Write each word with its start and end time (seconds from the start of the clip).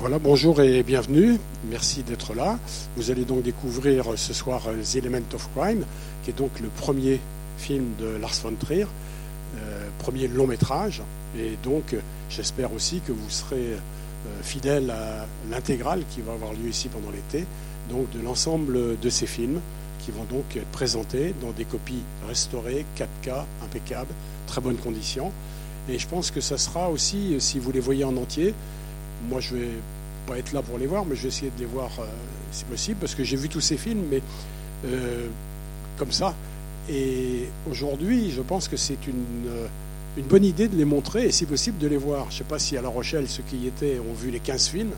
Voilà, 0.00 0.20
bonjour 0.20 0.60
et 0.60 0.84
bienvenue. 0.84 1.40
Merci 1.68 2.04
d'être 2.04 2.32
là. 2.32 2.60
Vous 2.96 3.10
allez 3.10 3.24
donc 3.24 3.42
découvrir 3.42 4.04
ce 4.14 4.32
soir 4.32 4.62
The 4.62 4.94
Element 4.94 5.26
of 5.34 5.48
Crime, 5.56 5.84
qui 6.22 6.30
est 6.30 6.38
donc 6.38 6.60
le 6.60 6.68
premier 6.68 7.18
film 7.58 7.84
de 7.98 8.06
Lars 8.06 8.36
von 8.44 8.54
Trier, 8.54 8.86
euh, 9.56 9.88
premier 9.98 10.28
long 10.28 10.46
métrage. 10.46 11.02
Et 11.36 11.58
donc, 11.64 11.96
j'espère 12.30 12.72
aussi 12.72 13.00
que 13.00 13.10
vous 13.10 13.28
serez 13.28 13.56
euh, 13.56 14.42
fidèle 14.42 14.92
à 14.92 15.26
l'intégrale 15.50 16.04
qui 16.08 16.20
va 16.20 16.34
avoir 16.34 16.52
lieu 16.52 16.68
ici 16.68 16.86
pendant 16.86 17.10
l'été, 17.10 17.44
donc 17.90 18.08
de 18.12 18.20
l'ensemble 18.20 19.00
de 19.00 19.10
ces 19.10 19.26
films 19.26 19.58
qui 19.98 20.12
vont 20.12 20.24
donc 20.30 20.44
être 20.56 20.70
présentés 20.70 21.34
dans 21.42 21.50
des 21.50 21.64
copies 21.64 22.04
restaurées, 22.28 22.86
4K, 22.96 23.32
impeccables, 23.64 24.14
très 24.46 24.60
bonnes 24.60 24.76
conditions. 24.76 25.32
Et 25.88 25.98
je 25.98 26.06
pense 26.06 26.30
que 26.30 26.40
ça 26.40 26.56
sera 26.56 26.88
aussi, 26.88 27.34
si 27.40 27.58
vous 27.58 27.72
les 27.72 27.80
voyez 27.80 28.04
en 28.04 28.16
entier, 28.16 28.54
moi 29.28 29.40
je 29.40 29.56
vais 29.56 29.70
pas 30.28 30.38
être 30.38 30.52
là 30.52 30.62
pour 30.62 30.78
les 30.78 30.86
voir, 30.86 31.04
mais 31.06 31.16
je 31.16 31.22
vais 31.22 31.28
essayer 31.28 31.50
de 31.56 31.60
les 31.60 31.66
voir 31.66 31.90
euh, 31.98 32.04
si 32.52 32.64
possible, 32.64 32.98
parce 33.00 33.14
que 33.14 33.24
j'ai 33.24 33.36
vu 33.36 33.48
tous 33.48 33.60
ces 33.60 33.76
films, 33.76 34.04
mais 34.10 34.20
euh, 34.84 35.26
comme 35.96 36.12
ça. 36.12 36.34
Et 36.88 37.48
aujourd'hui, 37.70 38.30
je 38.30 38.42
pense 38.42 38.68
que 38.68 38.76
c'est 38.76 39.06
une, 39.06 39.46
euh, 39.48 39.66
une, 40.16 40.24
bonne 40.24 40.44
idée 40.44 40.68
de 40.68 40.76
les 40.76 40.84
montrer, 40.84 41.26
et 41.26 41.32
si 41.32 41.46
possible 41.46 41.78
de 41.78 41.88
les 41.88 41.96
voir. 41.96 42.26
Je 42.28 42.34
ne 42.34 42.38
sais 42.38 42.44
pas 42.44 42.58
si 42.58 42.76
à 42.76 42.82
La 42.82 42.88
Rochelle, 42.88 43.28
ceux 43.28 43.42
qui 43.42 43.56
y 43.56 43.66
étaient 43.66 43.98
ont 43.98 44.14
vu 44.14 44.30
les 44.30 44.40
15 44.40 44.68
films, 44.68 44.92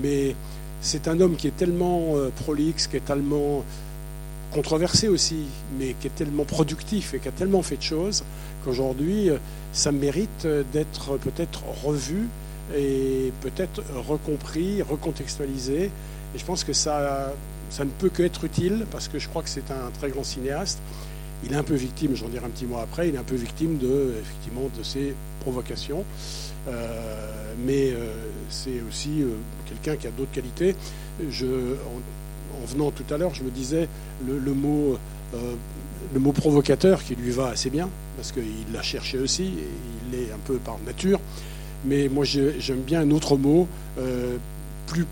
mais 0.00 0.34
c'est 0.80 1.06
un 1.06 1.20
homme 1.20 1.36
qui 1.36 1.48
est 1.48 1.56
tellement 1.56 2.16
prolixe, 2.36 2.86
qui 2.86 2.96
est 2.96 3.04
tellement 3.04 3.64
controversé 4.52 5.08
aussi, 5.08 5.44
mais 5.78 5.94
qui 6.00 6.08
est 6.08 6.14
tellement 6.14 6.44
productif 6.44 7.14
et 7.14 7.18
qui 7.18 7.28
a 7.28 7.32
tellement 7.32 7.62
fait 7.62 7.76
de 7.76 7.82
choses 7.82 8.24
qu'aujourd'hui, 8.64 9.30
ça 9.72 9.92
mérite 9.92 10.46
d'être 10.72 11.16
peut-être 11.18 11.62
revu 11.84 12.26
et 12.76 13.32
peut-être 13.40 13.82
recompris, 14.08 14.82
recontextualisé. 14.82 15.90
Et 16.34 16.38
je 16.38 16.44
pense 16.44 16.64
que 16.64 16.72
ça, 16.72 17.32
ça 17.70 17.84
ne 17.84 17.90
peut 17.90 18.10
que 18.10 18.22
être 18.22 18.44
utile 18.44 18.86
parce 18.90 19.08
que 19.08 19.18
je 19.18 19.28
crois 19.28 19.42
que 19.42 19.48
c'est 19.48 19.70
un 19.70 19.90
très 19.98 20.10
grand 20.10 20.24
cinéaste. 20.24 20.78
Il 21.44 21.52
est 21.52 21.56
un 21.56 21.64
peu 21.64 21.74
victime, 21.74 22.14
j'en 22.14 22.28
dirai 22.28 22.46
un 22.46 22.50
petit 22.50 22.66
mot 22.66 22.78
après, 22.78 23.08
il 23.08 23.14
est 23.14 23.18
un 23.18 23.24
peu 23.24 23.34
victime 23.34 23.78
de, 23.78 24.14
effectivement, 24.20 24.70
de 24.76 24.82
ses 24.82 25.14
provocations. 25.40 26.04
Euh, 26.68 27.54
mais 27.66 27.90
euh, 27.90 28.12
c'est 28.48 28.80
aussi 28.88 29.22
euh, 29.22 29.30
quelqu'un 29.66 29.96
qui 29.96 30.06
a 30.06 30.10
d'autres 30.10 30.30
qualités. 30.30 30.76
En, 31.20 32.66
venant 32.66 32.90
tout 32.90 33.04
à 33.12 33.18
l'heure, 33.18 33.34
je 33.34 33.42
me 33.42 33.50
disais 33.50 33.88
le, 34.26 34.52
mot, 34.52 34.96
le 36.14 36.20
mot 36.20 36.32
provocateur 36.32 37.02
qui 37.02 37.16
lui 37.16 37.30
va 37.30 37.48
assez 37.48 37.70
bien, 37.70 37.88
parce 38.16 38.30
qu'il 38.30 38.72
l'a 38.72 38.82
cherché 38.82 39.18
aussi, 39.18 39.54
il 40.12 40.18
est 40.18 40.32
un 40.32 40.38
peu 40.44 40.56
par 40.56 40.78
nature 40.86 41.18
mais 41.84 42.08
moi 42.08 42.24
j'aime 42.24 42.82
bien 42.86 43.00
un 43.00 43.10
autre 43.10 43.36
mot, 43.36 43.66
euh, 43.98 44.36
plus, 44.86 45.06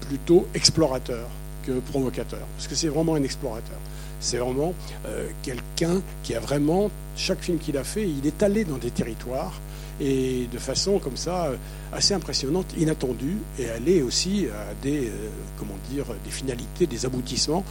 plutôt 0.00 0.46
explorateur 0.54 1.28
que 1.66 1.72
provocateur, 1.90 2.46
parce 2.56 2.68
que 2.68 2.74
c'est 2.74 2.88
vraiment 2.88 3.14
un 3.14 3.22
explorateur. 3.22 3.78
C'est 4.18 4.38
vraiment 4.38 4.74
euh, 5.06 5.28
quelqu'un 5.42 6.00
qui 6.22 6.34
a 6.34 6.40
vraiment, 6.40 6.90
chaque 7.16 7.40
film 7.40 7.58
qu'il 7.58 7.76
a 7.76 7.84
fait, 7.84 8.08
il 8.08 8.26
est 8.26 8.42
allé 8.42 8.64
dans 8.64 8.76
des 8.76 8.90
territoires 8.90 9.60
et 10.00 10.46
de 10.50 10.58
façon 10.58 10.98
comme 10.98 11.16
ça 11.16 11.46
euh, 11.46 11.56
assez 11.92 12.14
impressionnante, 12.14 12.66
inattendue, 12.78 13.38
et 13.58 13.68
aller 13.68 14.02
aussi 14.02 14.46
à 14.46 14.74
des, 14.82 15.10
comment 15.58 15.76
dire, 15.90 16.06
des 16.24 16.30
finalités, 16.30 16.86
des 16.86 17.04
aboutissements 17.04 17.64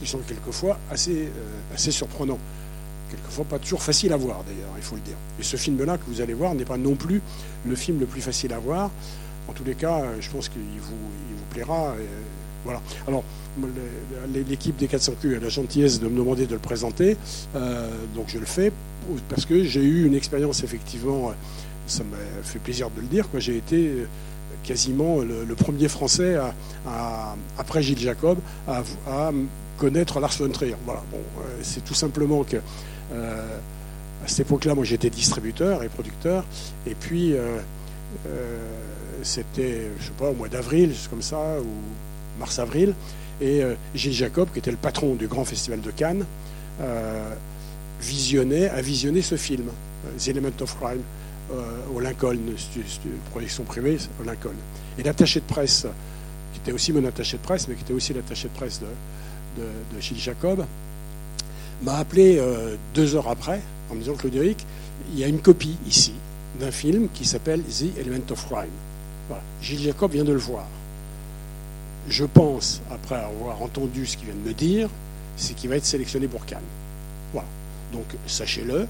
qui 0.00 0.06
sont 0.08 0.18
quelquefois 0.18 0.78
assez 0.90 1.30
surprenants 1.90 2.38
quelquefois 3.10 3.44
pas 3.44 3.58
toujours 3.58 3.82
facile 3.82 4.12
à 4.12 4.16
voir 4.16 4.42
d'ailleurs, 4.44 4.72
il 4.76 4.82
faut 4.82 4.96
le 4.96 5.02
dire. 5.02 5.16
Et 5.38 5.42
ce 5.42 5.56
film-là 5.56 5.98
que 5.98 6.04
vous 6.06 6.20
allez 6.20 6.34
voir 6.34 6.54
n'est 6.54 6.64
pas 6.64 6.76
non 6.76 6.94
plus 6.94 7.20
le 7.66 7.74
film 7.74 8.00
le 8.00 8.06
plus 8.06 8.20
facile 8.20 8.52
à 8.52 8.58
voir. 8.58 8.90
En 9.48 9.52
tous 9.52 9.64
les 9.64 9.74
cas, 9.74 10.02
je 10.20 10.30
pense 10.30 10.48
qu'il 10.48 10.62
vous, 10.62 10.94
il 11.30 11.36
vous 11.36 11.44
plaira. 11.50 11.94
voilà. 12.64 12.80
Alors, 13.08 13.24
l'équipe 14.48 14.76
des 14.76 14.86
400 14.86 15.14
Q 15.20 15.36
a 15.36 15.40
la 15.40 15.48
gentillesse 15.48 16.00
de 16.00 16.08
me 16.08 16.16
demander 16.16 16.46
de 16.46 16.52
le 16.52 16.58
présenter, 16.58 17.16
euh, 17.56 17.88
donc 18.14 18.26
je 18.28 18.38
le 18.38 18.46
fais 18.46 18.72
parce 19.28 19.44
que 19.44 19.64
j'ai 19.64 19.82
eu 19.82 20.06
une 20.06 20.14
expérience 20.14 20.62
effectivement. 20.62 21.32
Ça 21.86 22.04
m'a 22.04 22.16
fait 22.44 22.60
plaisir 22.60 22.90
de 22.90 23.00
le 23.00 23.06
dire. 23.08 23.26
J'ai 23.38 23.56
été 23.56 24.06
quasiment 24.62 25.18
le, 25.18 25.54
premier 25.54 25.88
Français 25.88 26.36
à, 26.86 27.34
après 27.58 27.82
Gilles 27.82 27.98
Jacob 27.98 28.38
à, 28.68 28.82
connaître 29.78 30.20
Lars 30.20 30.36
von 30.38 30.50
Trier. 30.50 30.76
Voilà. 30.84 31.02
Bon, 31.10 31.18
euh, 31.18 31.58
c'est 31.62 31.82
tout 31.82 31.94
simplement 31.94 32.44
que 32.44 32.58
euh, 33.12 33.58
à 34.24 34.28
cette 34.28 34.40
époque-là, 34.40 34.74
moi 34.74 34.84
j'étais 34.84 35.10
distributeur 35.10 35.82
et 35.82 35.88
producteur. 35.88 36.44
Et 36.86 36.94
puis, 36.94 37.34
euh, 37.34 37.58
euh, 38.26 38.58
c'était, 39.22 39.88
je 39.98 40.06
sais 40.06 40.12
pas, 40.18 40.30
au 40.30 40.34
mois 40.34 40.48
d'avril, 40.48 40.92
comme 41.08 41.22
ça, 41.22 41.38
ou 41.60 42.38
mars-avril. 42.38 42.94
Et 43.40 43.62
Gilles 43.94 44.12
Jacob, 44.12 44.50
qui 44.52 44.58
était 44.58 44.70
le 44.70 44.76
patron 44.76 45.14
du 45.14 45.26
Grand 45.26 45.46
Festival 45.46 45.80
de 45.80 45.90
Cannes, 45.90 46.26
visionnait, 47.98 48.68
a 48.68 48.82
visionné 48.82 49.22
ce 49.22 49.36
film, 49.36 49.64
The 50.18 50.28
Element 50.28 50.60
of 50.60 50.76
Crime, 50.78 51.00
au 51.94 52.00
Lincoln, 52.00 52.36
projection 53.30 53.64
privée 53.64 53.96
au 54.20 54.24
Lincoln. 54.24 54.54
Et 54.98 55.02
l'attaché 55.02 55.40
de 55.40 55.46
presse, 55.46 55.86
qui 56.52 56.60
était 56.60 56.72
aussi 56.72 56.92
mon 56.92 57.02
attaché 57.06 57.38
de 57.38 57.42
presse, 57.42 57.66
mais 57.66 57.76
qui 57.76 57.82
était 57.82 57.94
aussi 57.94 58.12
l'attaché 58.12 58.48
de 58.48 58.52
presse 58.52 58.78
de, 58.80 59.62
de 59.96 60.00
Gilles 60.02 60.20
Jacob, 60.20 60.66
m'a 61.82 61.96
appelé 61.96 62.38
euh, 62.38 62.76
deux 62.94 63.14
heures 63.16 63.28
après 63.28 63.60
en 63.90 63.94
me 63.94 64.00
disant 64.00 64.14
Claude 64.14 64.34
il 64.34 65.18
y 65.18 65.24
a 65.24 65.28
une 65.28 65.40
copie 65.40 65.76
ici 65.86 66.12
d'un 66.58 66.70
film 66.70 67.08
qui 67.12 67.24
s'appelle 67.24 67.62
The 67.62 67.98
Element 67.98 68.30
of 68.30 68.46
Crime. 68.46 68.68
Gilles 69.62 69.80
Jacob 69.80 70.12
vient 70.12 70.24
de 70.24 70.32
le 70.32 70.38
voir. 70.38 70.66
Je 72.08 72.24
pense, 72.24 72.80
après 72.90 73.14
avoir 73.14 73.62
entendu 73.62 74.06
ce 74.06 74.16
qu'il 74.16 74.26
vient 74.26 74.34
de 74.34 74.48
me 74.48 74.54
dire, 74.54 74.88
c'est 75.36 75.54
qu'il 75.54 75.70
va 75.70 75.76
être 75.76 75.86
sélectionné 75.86 76.26
pour 76.28 76.44
Cannes. 76.46 76.60
Voilà. 77.32 77.48
Donc 77.92 78.06
sachez-le. 78.26 78.86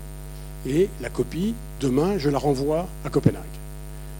Et 0.66 0.88
la 1.00 1.08
copie, 1.08 1.54
demain, 1.80 2.18
je 2.18 2.28
la 2.28 2.38
renvoie 2.38 2.86
à 3.04 3.10
Copenhague. 3.10 3.42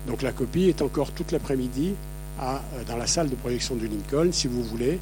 Donc 0.06 0.22
la 0.22 0.32
copie 0.32 0.64
est 0.64 0.82
encore 0.82 1.12
toute 1.12 1.32
l'après-midi 1.32 1.94
euh, 2.42 2.56
dans 2.88 2.96
la 2.96 3.06
salle 3.06 3.28
de 3.28 3.34
projection 3.34 3.74
du 3.74 3.88
Lincoln. 3.88 4.32
Si 4.32 4.48
vous 4.48 4.62
voulez, 4.62 4.98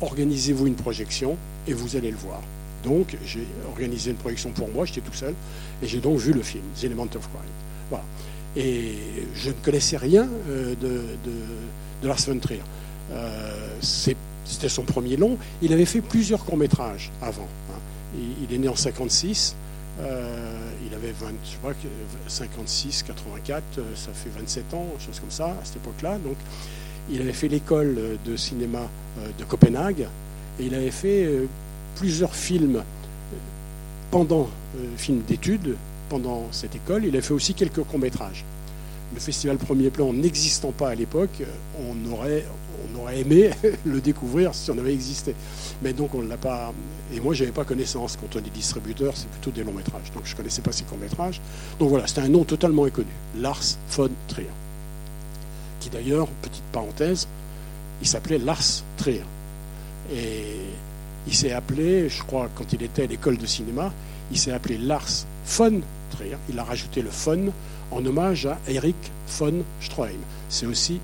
organisez-vous 0.00 0.66
une 0.66 0.74
projection 0.74 1.36
et 1.66 1.72
vous 1.72 1.96
allez 1.96 2.10
le 2.10 2.16
voir. 2.16 2.40
Donc, 2.86 3.16
j'ai 3.26 3.44
organisé 3.68 4.12
une 4.12 4.16
projection 4.16 4.50
pour 4.50 4.68
moi, 4.68 4.86
j'étais 4.86 5.00
tout 5.00 5.12
seul, 5.12 5.34
et 5.82 5.88
j'ai 5.88 5.98
donc 5.98 6.18
vu 6.18 6.32
le 6.32 6.42
film, 6.42 6.62
The 6.80 6.84
Element 6.84 7.02
of 7.16 7.28
Crime. 7.32 7.52
Voilà. 7.90 8.04
Et 8.56 8.94
je 9.34 9.48
ne 9.48 9.54
connaissais 9.54 9.96
rien 9.96 10.28
euh, 10.48 10.74
de, 10.80 12.06
Lars 12.06 12.20
von 12.28 12.38
Trier. 12.38 12.62
Euh, 13.10 13.50
c'était 13.80 14.68
son 14.68 14.84
premier 14.84 15.16
long. 15.16 15.36
Il 15.62 15.72
avait 15.72 15.84
fait 15.84 16.00
plusieurs 16.00 16.44
courts-métrages 16.44 17.10
avant. 17.20 17.48
Hein. 17.70 17.78
Il, 18.48 18.54
est 18.54 18.58
né 18.58 18.68
en 18.68 18.76
56. 18.76 19.56
Euh, 20.00 20.70
il 20.86 20.94
avait 20.94 21.10
20, 21.10 21.32
je 21.44 21.56
crois, 21.58 21.72
56, 22.28 23.02
84, 23.02 23.62
ça 23.96 24.12
fait 24.12 24.30
27 24.38 24.74
ans, 24.74 24.86
chose 25.04 25.18
comme 25.18 25.30
ça, 25.30 25.46
à 25.48 25.64
cette 25.64 25.76
époque-là. 25.76 26.18
Donc, 26.18 26.36
il 27.10 27.20
avait 27.20 27.32
fait 27.32 27.48
l'école 27.48 27.98
de 28.24 28.36
cinéma 28.36 28.88
de 29.38 29.44
Copenhague 29.44 30.06
et 30.60 30.64
il 30.64 30.74
avait 30.74 30.90
fait 30.90 31.28
plusieurs 31.96 32.34
films 32.34 32.82
pendant 34.10 34.48
euh, 34.76 34.96
film 34.96 35.22
d'études, 35.26 35.76
pendant 36.08 36.46
cette 36.52 36.74
école. 36.76 37.04
Il 37.04 37.16
a 37.16 37.22
fait 37.22 37.34
aussi 37.34 37.54
quelques 37.54 37.82
courts-métrages. 37.82 38.44
Le 39.14 39.20
festival 39.20 39.56
Premier 39.56 39.90
Plan 39.90 40.12
n'existant 40.12 40.72
pas 40.72 40.90
à 40.90 40.94
l'époque, 40.94 41.42
on 41.80 42.12
aurait, 42.12 42.44
on 42.84 43.00
aurait 43.00 43.20
aimé 43.20 43.50
le 43.84 44.00
découvrir 44.00 44.54
si 44.54 44.70
on 44.70 44.78
avait 44.78 44.92
existé. 44.92 45.34
Mais 45.82 45.92
donc 45.92 46.14
on 46.14 46.22
ne 46.22 46.28
l'a 46.28 46.36
pas. 46.36 46.72
Et 47.12 47.20
moi, 47.20 47.34
je 47.34 47.42
n'avais 47.42 47.52
pas 47.52 47.64
connaissance. 47.64 48.16
Quand 48.16 48.38
on 48.38 48.44
est 48.44 48.50
distributeur, 48.50 49.12
c'est 49.16 49.28
plutôt 49.28 49.50
des 49.50 49.62
longs 49.64 49.72
métrages. 49.72 50.10
Donc 50.12 50.24
je 50.24 50.32
ne 50.32 50.36
connaissais 50.36 50.62
pas 50.62 50.72
ces 50.72 50.84
courts 50.84 50.98
métrages. 50.98 51.40
Donc 51.78 51.88
voilà, 51.88 52.06
c'était 52.06 52.22
un 52.22 52.28
nom 52.28 52.44
totalement 52.44 52.84
inconnu. 52.84 53.12
Lars 53.38 53.62
von 53.90 54.10
Trier. 54.28 54.48
Qui 55.80 55.88
d'ailleurs, 55.88 56.26
petite 56.42 56.64
parenthèse, 56.72 57.28
il 58.02 58.08
s'appelait 58.08 58.38
Lars 58.38 58.82
Trier. 58.96 59.22
Et 60.12 60.60
il 61.26 61.34
s'est 61.34 61.52
appelé, 61.52 62.08
je 62.08 62.22
crois, 62.22 62.48
quand 62.54 62.72
il 62.72 62.82
était 62.82 63.02
à 63.02 63.06
l'école 63.06 63.36
de 63.36 63.46
cinéma, 63.46 63.92
il 64.30 64.38
s'est 64.38 64.52
appelé 64.52 64.78
Lars 64.78 65.26
von 65.46 65.80
Trier. 66.10 66.36
Il 66.48 66.58
a 66.58 66.64
rajouté 66.64 67.02
le 67.02 67.10
von 67.10 67.52
en 67.90 68.04
hommage 68.04 68.46
à 68.46 68.58
Eric 68.68 68.96
von 69.38 69.62
Stroheim. 69.80 70.20
C'est 70.48 70.66
aussi 70.66 71.00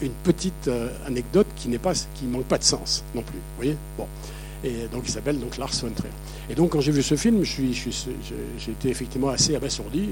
une 0.00 0.12
petite 0.24 0.68
euh, 0.68 0.88
anecdote 1.06 1.46
qui 1.56 1.68
n'est 1.68 1.78
pas, 1.78 1.92
qui 2.14 2.24
manque 2.24 2.44
pas 2.44 2.58
de 2.58 2.64
sens 2.64 3.04
non 3.14 3.22
plus. 3.22 3.38
Vous 3.38 3.56
voyez? 3.56 3.76
Bon. 3.98 4.06
Et 4.62 4.88
donc 4.92 5.04
il 5.06 5.10
s'appelle 5.10 5.38
donc 5.38 5.56
Lars 5.58 5.72
von 5.82 5.90
Trier. 5.90 6.12
Et 6.48 6.54
donc 6.54 6.70
quand 6.70 6.80
j'ai 6.80 6.92
vu 6.92 7.02
ce 7.02 7.16
film, 7.16 7.42
j'ai 7.44 8.70
été 8.70 8.88
effectivement 8.88 9.28
assez 9.28 9.54
abasourdi. 9.54 10.10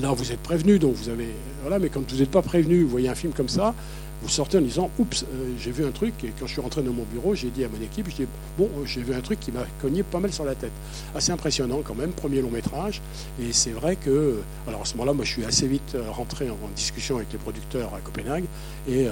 Là, 0.00 0.12
vous 0.12 0.32
êtes 0.32 0.40
prévenu, 0.40 0.78
donc 0.78 0.94
vous 0.94 1.08
avez. 1.08 1.28
Voilà, 1.62 1.78
mais 1.78 1.88
quand 1.88 2.08
vous 2.10 2.18
n'êtes 2.18 2.30
pas 2.30 2.42
prévenu, 2.42 2.82
vous 2.82 2.88
voyez 2.88 3.08
un 3.08 3.14
film 3.14 3.32
comme 3.32 3.48
ça, 3.48 3.74
vous 4.22 4.28
sortez 4.28 4.58
en 4.58 4.60
disant 4.60 4.90
Oups, 4.98 5.22
euh, 5.22 5.50
j'ai 5.58 5.70
vu 5.70 5.84
un 5.84 5.90
truc, 5.90 6.14
et 6.24 6.32
quand 6.38 6.46
je 6.46 6.52
suis 6.52 6.60
rentré 6.60 6.82
dans 6.82 6.92
mon 6.92 7.04
bureau, 7.04 7.34
j'ai 7.34 7.50
dit 7.50 7.64
à 7.64 7.68
mon 7.68 7.80
équipe 7.82 8.08
dis, 8.08 8.26
Bon, 8.56 8.64
euh, 8.64 8.84
j'ai 8.84 9.02
vu 9.02 9.14
un 9.14 9.20
truc 9.20 9.40
qui 9.40 9.52
m'a 9.52 9.64
cogné 9.80 10.02
pas 10.02 10.20
mal 10.20 10.32
sur 10.32 10.44
la 10.44 10.54
tête. 10.54 10.72
Assez 11.14 11.32
impressionnant 11.32 11.80
quand 11.84 11.94
même, 11.94 12.10
premier 12.10 12.40
long 12.42 12.50
métrage. 12.50 13.00
Et 13.40 13.52
c'est 13.52 13.70
vrai 13.70 13.96
que. 13.96 14.40
Alors 14.66 14.82
à 14.82 14.84
ce 14.84 14.94
moment-là, 14.94 15.12
moi, 15.12 15.24
je 15.24 15.32
suis 15.32 15.44
assez 15.44 15.66
vite 15.66 15.96
rentré 16.10 16.50
en, 16.50 16.56
discussion 16.74 17.16
avec 17.16 17.32
les 17.32 17.38
producteurs 17.38 17.94
à 17.94 18.00
Copenhague, 18.00 18.44
et 18.88 19.06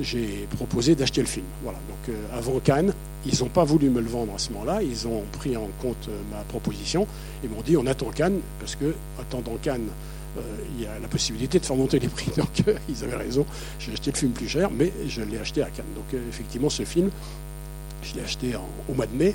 j'ai 0.00 0.48
proposé 0.56 0.94
d'acheter 0.94 1.20
le 1.20 1.26
film. 1.26 1.46
Voilà, 1.62 1.78
donc 1.88 2.16
avant 2.32 2.58
Cannes, 2.58 2.92
ils 3.26 3.40
n'ont 3.40 3.48
pas 3.48 3.64
voulu 3.64 3.90
me 3.90 4.00
le 4.00 4.08
vendre 4.08 4.34
à 4.34 4.38
ce 4.38 4.52
moment-là. 4.52 4.82
Ils 4.82 5.06
ont 5.06 5.22
pris 5.32 5.56
en 5.56 5.68
compte 5.80 6.08
ma 6.30 6.42
proposition. 6.42 7.06
Ils 7.42 7.50
m'ont 7.50 7.62
dit 7.62 7.76
on 7.76 7.86
attend 7.86 8.10
Cannes, 8.10 8.40
parce 8.58 8.76
que 8.76 8.94
attendant 9.20 9.56
Cannes, 9.62 9.88
euh, 10.36 10.40
il 10.76 10.84
y 10.84 10.86
a 10.86 10.98
la 11.00 11.08
possibilité 11.08 11.58
de 11.58 11.64
faire 11.64 11.76
monter 11.76 11.98
les 11.98 12.08
prix. 12.08 12.30
Donc 12.36 12.66
euh, 12.66 12.74
ils 12.88 13.04
avaient 13.04 13.16
raison. 13.16 13.46
J'ai 13.78 13.92
acheté 13.92 14.10
le 14.10 14.16
film 14.16 14.32
plus 14.32 14.48
cher, 14.48 14.70
mais 14.70 14.92
je 15.06 15.22
l'ai 15.22 15.38
acheté 15.38 15.62
à 15.62 15.70
Cannes. 15.70 15.86
Donc 15.94 16.06
euh, 16.12 16.28
effectivement, 16.28 16.70
ce 16.70 16.84
film, 16.84 17.10
je 18.02 18.14
l'ai 18.14 18.22
acheté 18.22 18.54
au 18.88 18.94
mois 18.94 19.06
de 19.06 19.14
mai. 19.14 19.34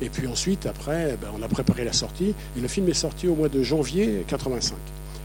Et 0.00 0.08
puis 0.08 0.26
ensuite, 0.26 0.66
après, 0.66 1.16
ben, 1.20 1.28
on 1.36 1.42
a 1.42 1.48
préparé 1.48 1.84
la 1.84 1.92
sortie. 1.92 2.34
Et 2.56 2.60
le 2.60 2.68
film 2.68 2.88
est 2.88 2.94
sorti 2.94 3.28
au 3.28 3.34
mois 3.34 3.48
de 3.48 3.62
janvier 3.62 4.24
85. 4.28 4.76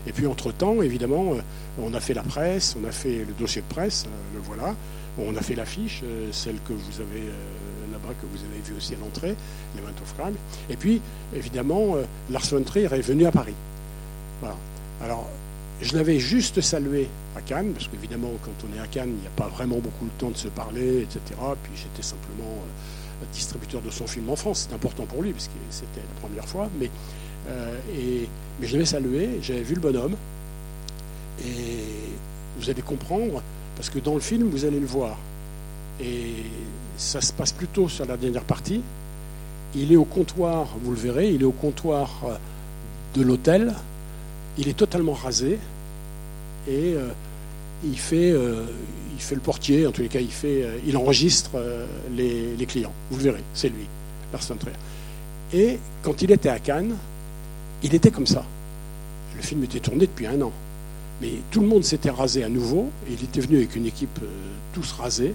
Et 0.08 0.12
puis 0.12 0.28
entre-temps, 0.28 0.82
évidemment, 0.82 1.34
on 1.82 1.94
a 1.94 2.00
fait 2.00 2.14
la 2.14 2.24
presse, 2.24 2.76
on 2.82 2.88
a 2.88 2.92
fait 2.92 3.20
le 3.20 3.34
dossier 3.40 3.62
de 3.62 3.74
presse, 3.74 4.06
le 4.34 4.42
voilà. 4.42 4.76
On 5.18 5.36
a 5.36 5.42
fait 5.42 5.56
l'affiche, 5.56 6.02
celle 6.32 6.56
que 6.68 6.74
vous 6.74 7.00
avez 7.00 7.22
là-bas, 7.92 8.14
que 8.20 8.26
vous 8.26 8.44
avez 8.44 8.62
vu 8.66 8.76
aussi 8.76 8.96
à 8.96 8.98
l'entrée, 8.98 9.36
Event 9.78 10.02
of 10.02 10.16
Crime. 10.18 10.36
Et 10.70 10.76
puis, 10.76 11.02
évidemment, 11.36 11.98
Lars 12.32 12.46
von 12.50 12.64
Trier 12.64 12.90
est 12.92 13.02
venu 13.02 13.26
à 13.28 13.32
Paris. 13.32 13.54
Voilà. 14.42 14.56
Alors, 15.04 15.30
je 15.82 15.96
l'avais 15.96 16.20
juste 16.20 16.62
salué 16.62 17.10
à 17.36 17.42
Cannes, 17.42 17.74
parce 17.74 17.88
qu'évidemment, 17.88 18.32
quand 18.44 18.52
on 18.68 18.78
est 18.78 18.82
à 18.82 18.88
Cannes, 18.88 19.14
il 19.18 19.22
n'y 19.22 19.28
a 19.28 19.36
pas 19.36 19.48
vraiment 19.48 19.78
beaucoup 19.78 20.06
de 20.06 20.12
temps 20.18 20.30
de 20.30 20.38
se 20.38 20.48
parler, 20.48 21.02
etc. 21.02 21.20
Puis 21.64 21.74
j'étais 21.76 22.04
simplement 22.04 22.52
euh, 22.52 23.26
distributeur 23.34 23.82
de 23.82 23.90
son 23.90 24.08
film 24.08 24.30
en 24.30 24.36
France. 24.36 24.68
C'est 24.68 24.76
important 24.76 25.06
pour 25.06 25.22
lui, 25.22 25.32
parce 25.34 25.48
que 25.48 25.54
c'était 25.70 26.02
la 26.02 26.22
première 26.22 26.48
fois. 26.48 26.70
Mais, 26.80 26.86
euh, 26.86 26.90
et, 27.96 28.28
mais 28.60 28.68
je 28.68 28.74
l'avais 28.74 28.86
salué, 28.86 29.30
j'avais 29.42 29.62
vu 29.62 29.76
le 29.76 29.82
bonhomme. 29.82 30.16
Et 31.46 31.84
vous 32.60 32.70
allez 32.70 32.82
comprendre, 32.82 33.42
parce 33.76 33.90
que 33.90 34.00
dans 34.00 34.14
le 34.14 34.22
film, 34.22 34.50
vous 34.50 34.66
allez 34.66 34.80
le 34.80 34.86
voir. 34.86 35.18
Et 36.02 36.44
ça 36.98 37.22
se 37.22 37.34
passe 37.34 37.52
plutôt 37.52 37.90
sur 37.90 38.06
la 38.06 38.18
dernière 38.18 38.44
partie. 38.44 38.82
Il 39.76 39.92
est 39.92 39.98
au 39.98 40.06
comptoir, 40.06 40.68
vous 40.84 40.92
le 40.92 40.98
verrez, 40.98 41.30
il 41.32 41.42
est 41.42 41.46
au 41.46 41.52
comptoir 41.52 42.22
euh, 42.26 42.36
de 43.16 43.24
l'hôtel 43.24 43.74
il 44.58 44.68
est 44.68 44.78
totalement 44.78 45.14
rasé 45.14 45.58
et 46.68 46.94
euh, 46.94 47.10
il, 47.84 47.98
fait, 47.98 48.32
euh, 48.32 48.66
il 49.16 49.22
fait 49.22 49.36
le 49.36 49.42
portier, 49.42 49.88
en 49.88 49.92
tous 49.92 50.02
les 50.02 50.08
cas, 50.08 50.20
il, 50.20 50.30
euh, 50.46 50.98
enregistre 50.98 51.52
les, 52.16 52.66
clients. 52.66 52.94
Vous 53.10 53.18
le 53.18 53.24
verrez, 53.24 53.44
c'est 53.54 53.70
lui, 53.70 53.88
Lars. 54.32 54.44
Et 55.54 55.80
quand 56.02 56.22
il 56.22 56.32
était 56.32 56.50
à 56.50 56.60
Cannes, 56.60 56.96
il 57.84 57.94
était 57.94 58.12
comme 58.12 58.28
ça. 58.28 58.44
Le 59.36 59.42
film 59.42 59.64
était 59.64 59.80
tourné 59.80 60.08
depuis 60.08 60.28
un 60.28 60.42
an. 60.42 60.52
Mais 61.22 61.32
tout 61.52 61.62
le 61.62 61.68
monde 61.68 61.84
s'était 61.84 62.10
rasé 62.10 62.44
à 62.44 62.50
nouveau. 62.50 62.90
Et 63.08 63.14
il 63.14 63.24
était 63.24 63.42
venu 63.42 63.58
avec 63.58 63.76
une 63.76 63.86
équipe 63.86 64.20
tous 64.74 64.92
rasés, 64.94 65.34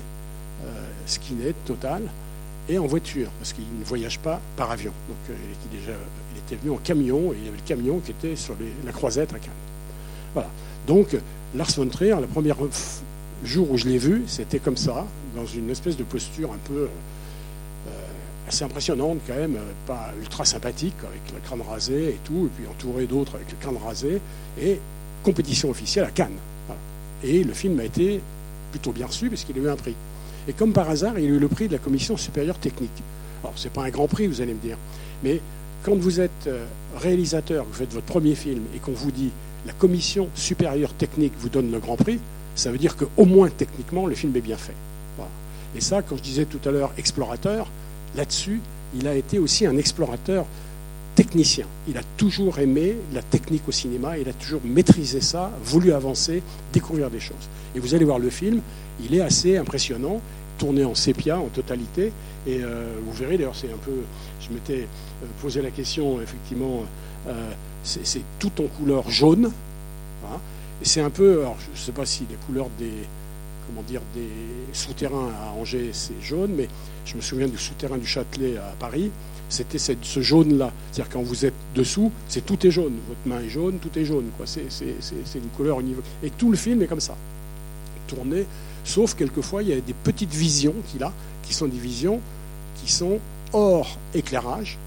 skinhead 1.06 1.54
total, 1.64 2.02
et 2.68 2.78
en 2.78 2.86
voiture, 2.86 3.30
parce 3.38 3.52
qu'il 3.52 3.64
ne 3.78 3.84
voyage 3.84 4.18
pas 4.18 4.40
par 4.56 4.70
avion. 4.70 4.92
Donc 5.08 5.16
il 5.28 5.34
était 5.34 5.80
déjà 5.80 5.98
était 6.48 6.56
venu 6.56 6.74
en 6.74 6.78
camion, 6.78 7.32
et 7.32 7.36
il 7.36 7.44
y 7.44 7.48
avait 7.48 7.56
le 7.56 7.66
camion 7.66 8.00
qui 8.00 8.10
était 8.12 8.36
sur 8.36 8.54
la 8.84 8.92
croisette 8.92 9.32
à 9.34 9.38
Cannes. 9.38 9.50
Voilà. 10.34 10.48
Donc, 10.86 11.16
Lars 11.54 11.70
von 11.76 11.88
Trier, 11.88 12.16
le 12.20 12.26
premier 12.26 12.52
jour 13.44 13.70
où 13.70 13.76
je 13.76 13.86
l'ai 13.86 13.98
vu, 13.98 14.24
c'était 14.26 14.58
comme 14.58 14.76
ça, 14.76 15.06
dans 15.36 15.46
une 15.46 15.70
espèce 15.70 15.96
de 15.96 16.04
posture 16.04 16.52
un 16.52 16.58
peu 16.64 16.74
euh, 16.74 16.88
assez 18.48 18.64
impressionnante 18.64 19.18
quand 19.26 19.34
même, 19.34 19.56
pas 19.86 20.12
ultra 20.20 20.44
sympathique, 20.44 20.94
avec 21.06 21.20
le 21.32 21.40
crâne 21.40 21.62
rasé 21.62 22.08
et 22.08 22.18
tout, 22.24 22.46
et 22.46 22.50
puis 22.56 22.66
entouré 22.66 23.06
d'autres 23.06 23.36
avec 23.36 23.50
le 23.50 23.56
crâne 23.60 23.76
rasé, 23.76 24.20
et 24.60 24.80
compétition 25.22 25.70
officielle 25.70 26.04
à 26.04 26.10
Cannes. 26.10 26.38
Et 27.22 27.44
le 27.44 27.52
film 27.52 27.78
a 27.80 27.84
été 27.84 28.20
plutôt 28.70 28.92
bien 28.92 29.06
reçu, 29.06 29.28
parce 29.28 29.44
qu'il 29.44 29.56
a 29.58 29.60
eu 29.60 29.68
un 29.68 29.76
prix. 29.76 29.94
Et 30.48 30.52
comme 30.52 30.72
par 30.72 30.88
hasard, 30.88 31.18
il 31.18 31.26
a 31.26 31.28
eu 31.28 31.38
le 31.38 31.48
prix 31.48 31.68
de 31.68 31.72
la 31.72 31.78
commission 31.78 32.16
supérieure 32.16 32.58
technique. 32.58 32.90
Alors, 33.42 33.52
ce 33.56 33.64
n'est 33.64 33.70
pas 33.70 33.84
un 33.84 33.90
grand 33.90 34.08
prix, 34.08 34.26
vous 34.26 34.40
allez 34.40 34.54
me 34.54 34.60
dire, 34.60 34.76
mais 35.22 35.40
quand 35.82 35.94
vous 35.94 36.20
êtes 36.20 36.46
euh, 36.46 36.64
réalisateur, 36.96 37.64
vous 37.64 37.74
faites 37.74 37.92
votre 37.92 38.06
premier 38.06 38.34
film 38.34 38.62
et 38.74 38.78
qu'on 38.78 38.92
vous 38.92 39.12
dit 39.12 39.30
la 39.66 39.72
commission 39.72 40.28
supérieure 40.34 40.92
technique 40.94 41.32
vous 41.38 41.48
donne 41.48 41.70
le 41.70 41.78
grand 41.78 41.96
prix, 41.96 42.18
ça 42.54 42.72
veut 42.72 42.78
dire 42.78 42.96
qu'au 42.96 43.24
moins 43.24 43.50
techniquement, 43.50 44.06
le 44.06 44.14
film 44.14 44.34
est 44.36 44.40
bien 44.40 44.56
fait. 44.56 44.74
Et 45.76 45.80
ça, 45.80 46.02
quand 46.02 46.16
je 46.16 46.22
disais 46.22 46.46
tout 46.46 46.66
à 46.66 46.72
l'heure 46.72 46.92
explorateur, 46.96 47.68
là-dessus, 48.16 48.60
il 48.94 49.06
a 49.06 49.14
été 49.14 49.38
aussi 49.38 49.66
un 49.66 49.76
explorateur 49.76 50.46
technicien. 51.14 51.66
Il 51.88 51.98
a 51.98 52.02
toujours 52.16 52.58
aimé 52.60 52.96
la 53.12 53.22
technique 53.22 53.66
au 53.66 53.72
cinéma, 53.72 54.18
il 54.18 54.28
a 54.28 54.32
toujours 54.32 54.60
maîtrisé 54.64 55.20
ça, 55.20 55.50
voulu 55.64 55.92
avancer, 55.92 56.42
découvrir 56.72 57.10
des 57.10 57.20
choses. 57.20 57.48
Et 57.74 57.80
vous 57.80 57.94
allez 57.94 58.04
voir 58.04 58.18
le 58.18 58.30
film, 58.30 58.60
il 59.04 59.14
est 59.14 59.20
assez 59.20 59.56
impressionnant, 59.56 60.20
tourné 60.58 60.84
en 60.84 60.94
sépia 60.94 61.38
en 61.38 61.48
totalité, 61.48 62.12
et 62.46 62.62
euh, 62.62 62.84
vous 63.04 63.12
verrez 63.12 63.36
d'ailleurs, 63.36 63.56
c'est 63.56 63.72
un 63.72 63.78
peu 63.84 64.02
je 64.40 64.54
m'étais 64.54 64.82
euh, 64.82 65.26
posé 65.42 65.60
la 65.60 65.70
question, 65.70 66.20
effectivement, 66.22 66.84
euh, 67.26 67.50
c'est 67.82 68.22
tout 68.38 68.52
en 68.60 68.66
couleur 68.66 69.10
jaune. 69.10 69.50
Hein. 70.24 70.38
et 70.82 70.84
c'est 70.84 71.00
un 71.00 71.10
peu, 71.10 71.40
alors 71.40 71.56
je 71.74 71.80
ne 71.80 71.84
sais 71.84 71.92
pas 71.92 72.04
si 72.04 72.26
les 72.28 72.36
couleurs 72.46 72.68
des, 72.78 72.92
comment 73.68 73.82
dire, 73.82 74.00
des 74.14 74.28
souterrains 74.72 75.30
à 75.40 75.52
Angers, 75.52 75.90
c'est 75.92 76.20
jaune, 76.20 76.52
mais 76.56 76.68
je 77.04 77.14
me 77.14 77.20
souviens 77.20 77.46
du 77.46 77.58
souterrain 77.58 77.98
du 77.98 78.06
Châtelet 78.06 78.56
à 78.56 78.74
Paris, 78.80 79.10
c'était 79.48 79.78
ce 79.78 80.20
jaune-là. 80.20 80.72
C'est-à-dire 80.90 81.12
quand 81.12 81.22
vous 81.22 81.44
êtes 81.46 81.54
dessous, 81.74 82.10
c'est 82.28 82.44
tout 82.44 82.66
est 82.66 82.70
jaune. 82.70 82.94
Votre 83.08 83.20
main 83.26 83.40
est 83.44 83.48
jaune, 83.48 83.78
tout 83.78 83.96
est 83.98 84.04
jaune. 84.04 84.26
C'est 84.44 85.38
une 85.38 85.48
couleur 85.56 85.76
au 85.76 85.82
niveau. 85.82 86.02
Et 86.22 86.30
tout 86.30 86.50
le 86.50 86.56
film 86.56 86.82
est 86.82 86.86
comme 86.86 87.00
ça, 87.00 87.16
tourné. 88.06 88.46
Sauf 88.84 89.14
quelquefois, 89.14 89.62
il 89.62 89.68
y 89.68 89.72
a 89.72 89.80
des 89.80 89.94
petites 89.94 90.34
visions 90.34 90.74
qu'il 90.90 91.02
a, 91.02 91.12
qui 91.42 91.54
sont 91.54 91.66
des 91.66 91.78
visions 91.78 92.20
qui 92.82 92.90
sont 92.90 93.18
hors 93.52 93.98
éclairage, 94.14 94.78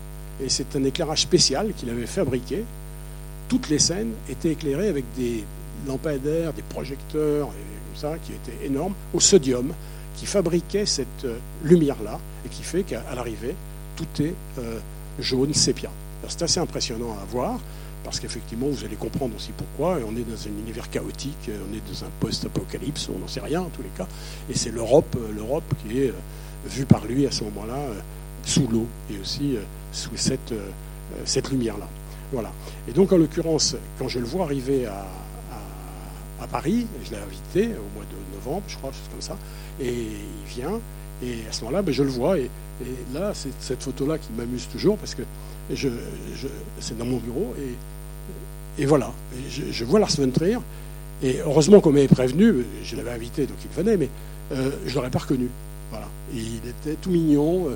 et 0.43 0.49
c'est 0.49 0.75
un 0.75 0.83
éclairage 0.83 1.21
spécial 1.21 1.73
qu'il 1.75 1.89
avait 1.89 2.07
fabriqué. 2.07 2.63
Toutes 3.49 3.69
les 3.69 3.79
scènes 3.79 4.13
étaient 4.29 4.51
éclairées 4.51 4.87
avec 4.87 5.05
des 5.17 5.43
lampadaires, 5.87 6.53
des 6.53 6.61
projecteurs, 6.61 7.49
ça, 7.95 8.15
qui 8.23 8.33
étaient 8.33 8.65
énormes, 8.65 8.93
au 9.13 9.19
sodium, 9.19 9.73
qui 10.15 10.25
fabriquait 10.25 10.85
cette 10.85 11.25
euh, 11.25 11.37
lumière-là, 11.63 12.19
et 12.45 12.49
qui 12.49 12.63
fait 12.63 12.83
qu'à 12.83 13.03
l'arrivée, 13.15 13.55
tout 13.95 14.21
est 14.21 14.33
euh, 14.59 14.79
jaune 15.19 15.53
sépia. 15.53 15.89
C'est 16.27 16.43
assez 16.43 16.59
impressionnant 16.59 17.17
à 17.21 17.25
voir, 17.25 17.59
parce 18.03 18.19
qu'effectivement, 18.19 18.67
vous 18.67 18.83
allez 18.83 18.95
comprendre 18.95 19.35
aussi 19.35 19.51
pourquoi. 19.55 19.97
on 20.07 20.15
est 20.15 20.23
dans 20.23 20.47
un 20.47 20.59
univers 20.63 20.89
chaotique, 20.89 21.49
on 21.49 21.73
est 21.75 21.81
dans 21.87 22.05
un 22.05 22.09
post-apocalypse, 22.19 23.09
on 23.15 23.19
n'en 23.19 23.27
sait 23.27 23.41
rien 23.41 23.61
en 23.61 23.69
tous 23.69 23.83
les 23.83 23.89
cas. 23.97 24.07
Et 24.49 24.57
c'est 24.57 24.71
l'Europe, 24.71 25.15
euh, 25.17 25.31
l'Europe 25.33 25.73
qui 25.83 25.99
est 25.99 26.13
vue 26.65 26.85
par 26.85 27.05
lui 27.05 27.25
à 27.25 27.31
ce 27.31 27.43
moment-là 27.45 27.77
sous 28.45 28.67
l'eau 28.67 28.87
et 29.09 29.19
aussi 29.19 29.55
euh, 29.55 29.61
sous 29.91 30.15
cette, 30.15 30.51
euh, 30.51 30.69
euh, 31.13 31.21
cette 31.25 31.51
lumière-là. 31.51 31.87
Voilà. 32.31 32.51
Et 32.87 32.91
donc, 32.91 33.11
en 33.11 33.17
l'occurrence, 33.17 33.75
quand 33.99 34.07
je 34.07 34.19
le 34.19 34.25
vois 34.25 34.45
arriver 34.45 34.85
à, 34.85 35.05
à, 36.41 36.47
Paris, 36.47 36.87
je 37.03 37.11
l'ai 37.11 37.17
invité 37.17 37.75
au 37.75 37.95
mois 37.95 38.05
de 38.05 38.35
novembre, 38.35 38.63
je 38.67 38.77
crois, 38.77 38.91
chose 38.91 39.09
comme 39.11 39.21
ça, 39.21 39.37
et 39.79 39.93
il 39.93 40.47
vient, 40.47 40.79
et 41.23 41.47
à 41.47 41.51
ce 41.51 41.61
moment-là, 41.61 41.81
ben, 41.81 41.93
je 41.93 42.03
le 42.03 42.09
vois, 42.09 42.37
et, 42.37 42.49
là, 43.13 43.31
c'est 43.35 43.51
cette 43.59 43.83
photo-là 43.83 44.17
qui 44.17 44.29
m'amuse 44.35 44.67
toujours, 44.71 44.97
parce 44.97 45.15
que 45.15 45.21
c'est 46.79 46.97
dans 46.97 47.05
mon 47.05 47.17
bureau, 47.17 47.53
et, 48.77 48.85
voilà, 48.85 49.11
je, 49.49 49.85
vois 49.85 49.99
Lars 49.99 50.11
et 51.23 51.39
heureusement 51.45 51.81
qu'on 51.81 51.91
m'avait 51.91 52.07
prévenu, 52.07 52.65
je 52.83 52.95
l'avais 52.95 53.11
invité, 53.11 53.45
donc 53.45 53.57
il 53.63 53.69
venait, 53.71 53.97
mais 53.97 54.09
je 54.51 54.89
ne 54.89 54.95
l'aurais 54.95 55.11
pas 55.11 55.19
reconnu. 55.19 55.49
Voilà. 55.91 56.07
Il 56.33 56.61
était 56.67 56.95
tout 56.99 57.11
mignon, 57.11 57.67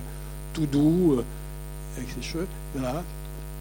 tout 0.56 0.66
doux, 0.66 1.18
euh, 1.18 1.24
avec 1.98 2.10
ses 2.10 2.22
cheveux, 2.22 2.48
voilà, 2.74 3.04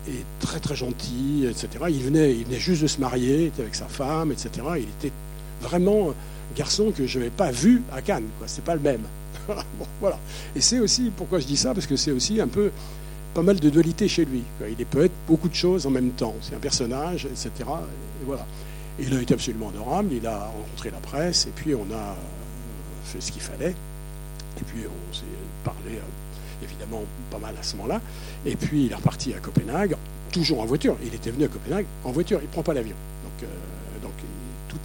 et 0.09 0.25
très 0.41 0.61
très 0.61 0.77
gentil, 0.77 1.47
etc. 1.49 1.69
Il 1.89 2.03
venait, 2.03 2.33
il 2.33 2.45
venait 2.45 2.59
juste 2.59 2.83
de 2.83 2.87
se 2.87 3.01
marier, 3.01 3.47
était 3.47 3.63
avec 3.63 3.75
sa 3.75 3.87
femme, 3.87 4.33
etc. 4.33 4.51
Il 4.77 4.89
était 5.07 5.13
vraiment 5.61 6.11
un 6.11 6.57
garçon 6.57 6.93
que 6.97 7.07
je 7.07 7.19
n'avais 7.19 7.31
pas 7.31 7.51
vu 7.51 7.83
à 7.93 8.03
Cannes, 8.03 8.29
quoi. 8.39 8.49
C'est 8.49 8.65
pas 8.65 8.75
le 8.75 8.81
même. 8.81 9.03
voilà. 10.01 10.19
Et 10.55 10.61
c'est 10.61 10.79
aussi 10.79 11.11
pourquoi 11.17 11.39
je 11.39 11.47
dis 11.47 11.57
ça, 11.57 11.75
parce 11.75 11.87
que 11.87 11.97
c'est 11.97 12.13
aussi 12.13 12.41
un 12.41 12.49
peu 12.49 12.71
pas 13.35 13.43
mal 13.43 13.59
de 13.59 13.69
dualité 13.69 14.07
chez 14.09 14.25
lui. 14.25 14.43
Il 14.79 14.87
peut 14.87 15.05
être 15.05 15.15
beaucoup 15.27 15.49
de 15.49 15.55
choses 15.55 15.87
en 15.87 15.91
même 15.91 16.11
temps. 16.11 16.35
C'est 16.41 16.55
un 16.55 16.61
personnage, 16.61 17.27
etc. 17.27 17.51
Et 17.59 18.25
voilà. 18.25 18.47
il 19.01 19.15
a 19.15 19.21
été 19.21 19.35
absolument 19.35 19.71
adorable. 19.71 20.13
Il 20.13 20.27
a 20.27 20.47
rencontré 20.47 20.91
la 20.91 20.99
presse, 20.99 21.47
et 21.47 21.53
puis 21.55 21.75
on 21.75 21.87
a 21.95 22.17
fait 23.05 23.21
ce 23.21 23.33
qu'il 23.33 23.43
fallait. 23.43 23.75
Et 24.61 24.65
puis 24.65 24.83
on 24.87 25.15
s'est 25.15 25.25
parlé 25.65 25.99
évidemment 26.63 27.03
pas 27.31 27.39
mal 27.39 27.55
à 27.59 27.63
ce 27.63 27.77
moment-là. 27.77 28.01
Et 28.47 28.57
puis 28.57 28.87
il 28.87 28.93
est 28.93 28.95
reparti 28.95 29.35
à 29.35 29.39
Copenhague, 29.39 29.97
toujours 30.33 30.61
en 30.61 30.65
voiture. 30.65 30.97
Il 31.05 31.15
était 31.15 31.31
venu 31.31 31.45
à 31.45 31.49
Copenhague 31.49 31.87
en 32.05 32.13
voiture, 32.13 32.39
il 32.41 32.47
ne 32.47 32.53
prend 32.53 32.63
pas 32.63 32.75
l'avion. 32.75 32.97
Donc 34.03 34.13
tout, 34.69 34.77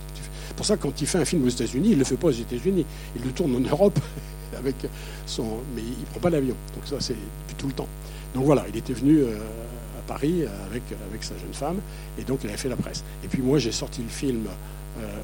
pour 0.55 0.65
ça, 0.65 0.77
quand 0.77 1.01
il 1.01 1.07
fait 1.07 1.19
un 1.19 1.25
film 1.25 1.45
aux 1.45 1.49
États-Unis, 1.49 1.89
il 1.89 1.93
ne 1.93 1.99
le 1.99 2.05
fait 2.05 2.17
pas 2.17 2.27
aux 2.27 2.31
États-Unis. 2.31 2.85
Il 3.15 3.23
le 3.23 3.31
tourne 3.31 3.55
en 3.55 3.59
Europe 3.59 3.99
avec 4.57 4.75
mais 4.83 5.81
il 5.81 6.01
ne 6.01 6.05
prend 6.11 6.19
pas 6.19 6.29
l'avion. 6.29 6.55
Donc 6.75 6.85
ça, 6.85 6.97
c'est 6.99 7.15
tout 7.57 7.67
le 7.67 7.73
temps. 7.73 7.88
Donc 8.33 8.45
voilà, 8.45 8.65
il 8.69 8.77
était 8.77 8.93
venu 8.93 9.23
à 9.23 10.01
Paris 10.07 10.43
avec, 10.69 10.83
avec 11.09 11.23
sa 11.23 11.38
jeune 11.38 11.53
femme, 11.53 11.77
et 12.17 12.23
donc 12.23 12.39
il 12.43 12.49
avait 12.49 12.57
fait 12.57 12.69
la 12.69 12.75
presse. 12.75 13.03
Et 13.23 13.27
puis 13.27 13.41
moi, 13.41 13.57
j'ai 13.59 13.71
sorti 13.71 14.01
le 14.01 14.09
film 14.09 14.45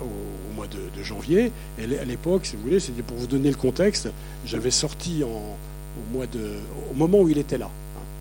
au, 0.02 0.56
mois 0.56 0.68
de, 0.68 1.04
janvier. 1.04 1.52
Et 1.78 2.00
à 2.00 2.06
l'époque, 2.06 2.46
si 2.46 2.56
vous 2.56 2.64
voulez, 2.64 2.80
c'était 2.80 3.02
pour 3.02 3.18
vous 3.18 3.28
donner 3.28 3.50
le 3.50 3.56
contexte, 3.56 4.10
j'avais 4.46 4.72
sorti 4.72 5.24
en, 5.24 5.58
au, 6.14 6.94
moment 6.94 7.20
où 7.20 7.30
il 7.30 7.38
était 7.38 7.58
là. 7.58 7.70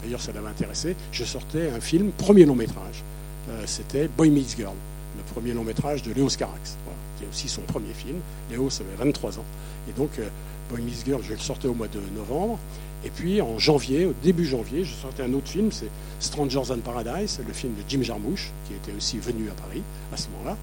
D'ailleurs, 0.02 0.20
ça 0.20 0.32
l'avait 0.32 0.48
intéressé. 0.48 0.96
Je 1.12 1.24
sortais 1.24 1.70
un 1.70 1.80
film, 1.80 2.10
premier 2.10 2.44
long 2.44 2.54
métrage. 2.54 3.02
Euh, 3.48 3.62
c'était 3.66 4.08
Boy 4.08 4.30
Meets 4.30 4.56
Girl, 4.56 4.74
le 5.16 5.22
premier 5.32 5.52
long 5.52 5.64
métrage 5.64 6.02
de 6.02 6.12
Léo 6.12 6.28
Scarax, 6.28 6.76
qui 7.18 7.24
est 7.24 7.28
aussi 7.28 7.48
son 7.48 7.62
premier 7.62 7.92
film. 7.92 8.16
Léo, 8.50 8.70
ça 8.70 8.84
avait 8.84 9.04
23 9.04 9.38
ans. 9.38 9.44
Et 9.88 9.92
donc, 9.92 10.10
euh, 10.18 10.28
Boy 10.70 10.82
Meets 10.82 11.04
Girl, 11.06 11.22
je 11.22 11.32
le 11.32 11.38
sortais 11.38 11.68
au 11.68 11.74
mois 11.74 11.88
de 11.88 12.00
novembre. 12.16 12.58
Et 13.04 13.10
puis 13.10 13.42
en 13.42 13.58
janvier, 13.58 14.06
au 14.06 14.14
début 14.22 14.46
janvier, 14.46 14.84
je 14.84 14.94
sortais 14.94 15.22
un 15.22 15.34
autre 15.34 15.48
film, 15.48 15.70
c'est 15.70 15.90
Strangers 16.20 16.62
Than 16.68 16.78
Paradise, 16.78 17.38
le 17.46 17.52
film 17.52 17.74
de 17.74 17.82
Jim 17.86 18.02
Jarmusch, 18.02 18.50
qui 18.66 18.72
était 18.72 18.96
aussi 18.96 19.18
venu 19.18 19.50
à 19.50 19.52
Paris 19.52 19.82
à 20.10 20.16
ce 20.16 20.28
moment-là. 20.30 20.56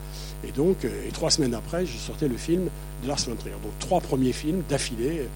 Et 0.48 0.52
donc, 0.52 0.84
euh, 0.84 1.08
et 1.08 1.12
trois 1.12 1.30
semaines 1.30 1.54
après, 1.54 1.86
je 1.86 1.96
sortais 1.98 2.28
le 2.28 2.38
film 2.38 2.70
de 3.04 3.08
Lars 3.08 3.20
von 3.28 3.36
Trier. 3.36 3.54
Donc 3.62 3.78
trois 3.80 4.02
premiers 4.02 4.34
films 4.34 4.64
d'affilée, 4.68 5.28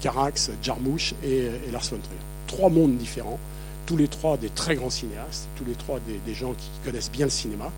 Carax, 0.00 0.50
Jarmusch 0.62 1.14
et, 1.24 1.48
Lars 1.72 1.84
von 1.84 1.98
Trier. 1.98 2.20
Trois 2.46 2.70
mondes 2.70 2.96
différents, 2.96 3.38
tous 3.86 3.96
les 3.96 4.08
trois 4.08 4.36
des 4.36 4.50
très 4.50 4.74
grands 4.74 4.90
cinéastes, 4.90 5.48
tous 5.56 5.64
les 5.64 5.74
trois 5.74 5.98
des, 6.00 6.34
gens 6.34 6.52
qui 6.52 6.68
connaissent 6.84 7.10
bien 7.10 7.26
le 7.26 7.30
cinéma. 7.30 7.70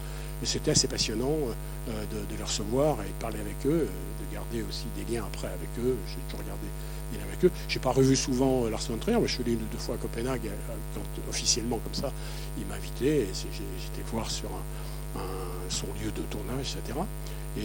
C'était 0.44 0.72
assez 0.72 0.88
passionnant 0.88 1.36
euh, 1.88 2.04
de, 2.10 2.36
les 2.36 2.42
recevoir 2.42 2.96
et 3.02 3.08
de 3.08 3.20
parler 3.20 3.38
avec 3.38 3.64
eux, 3.64 3.86
de 3.86 4.34
garder 4.34 4.64
aussi 4.68 4.86
des 4.96 5.14
liens 5.14 5.24
après 5.24 5.46
avec 5.46 5.68
eux. 5.78 5.96
J'ai 6.08 6.16
toujours 6.26 6.40
regardé 6.40 6.66
des 7.12 7.18
liens 7.18 7.24
avec 7.28 7.44
eux. 7.44 7.50
Je 7.68 7.78
n'ai 7.78 7.82
pas 7.82 7.92
revu 7.92 8.16
souvent 8.16 8.68
Lars 8.68 8.82
von 8.88 8.96
Trier, 8.96 9.18
mais 9.20 9.28
je 9.28 9.34
suis 9.34 9.42
allé 9.44 9.52
une 9.52 9.62
ou 9.62 9.70
deux 9.70 9.78
fois 9.78 9.94
à 9.94 9.98
Copenhague, 9.98 10.50
quand, 10.94 11.28
officiellement 11.30 11.78
comme 11.84 11.94
ça, 11.94 12.12
il 12.58 12.66
m'invitait. 12.66 13.20
et 13.20 13.28
J'étais 13.34 14.02
voir 14.10 14.30
sur 14.30 14.48
son 15.68 15.86
lieu 16.02 16.10
de 16.10 16.22
tournage, 16.22 16.74
etc. 16.76 16.98
Et, 17.58 17.60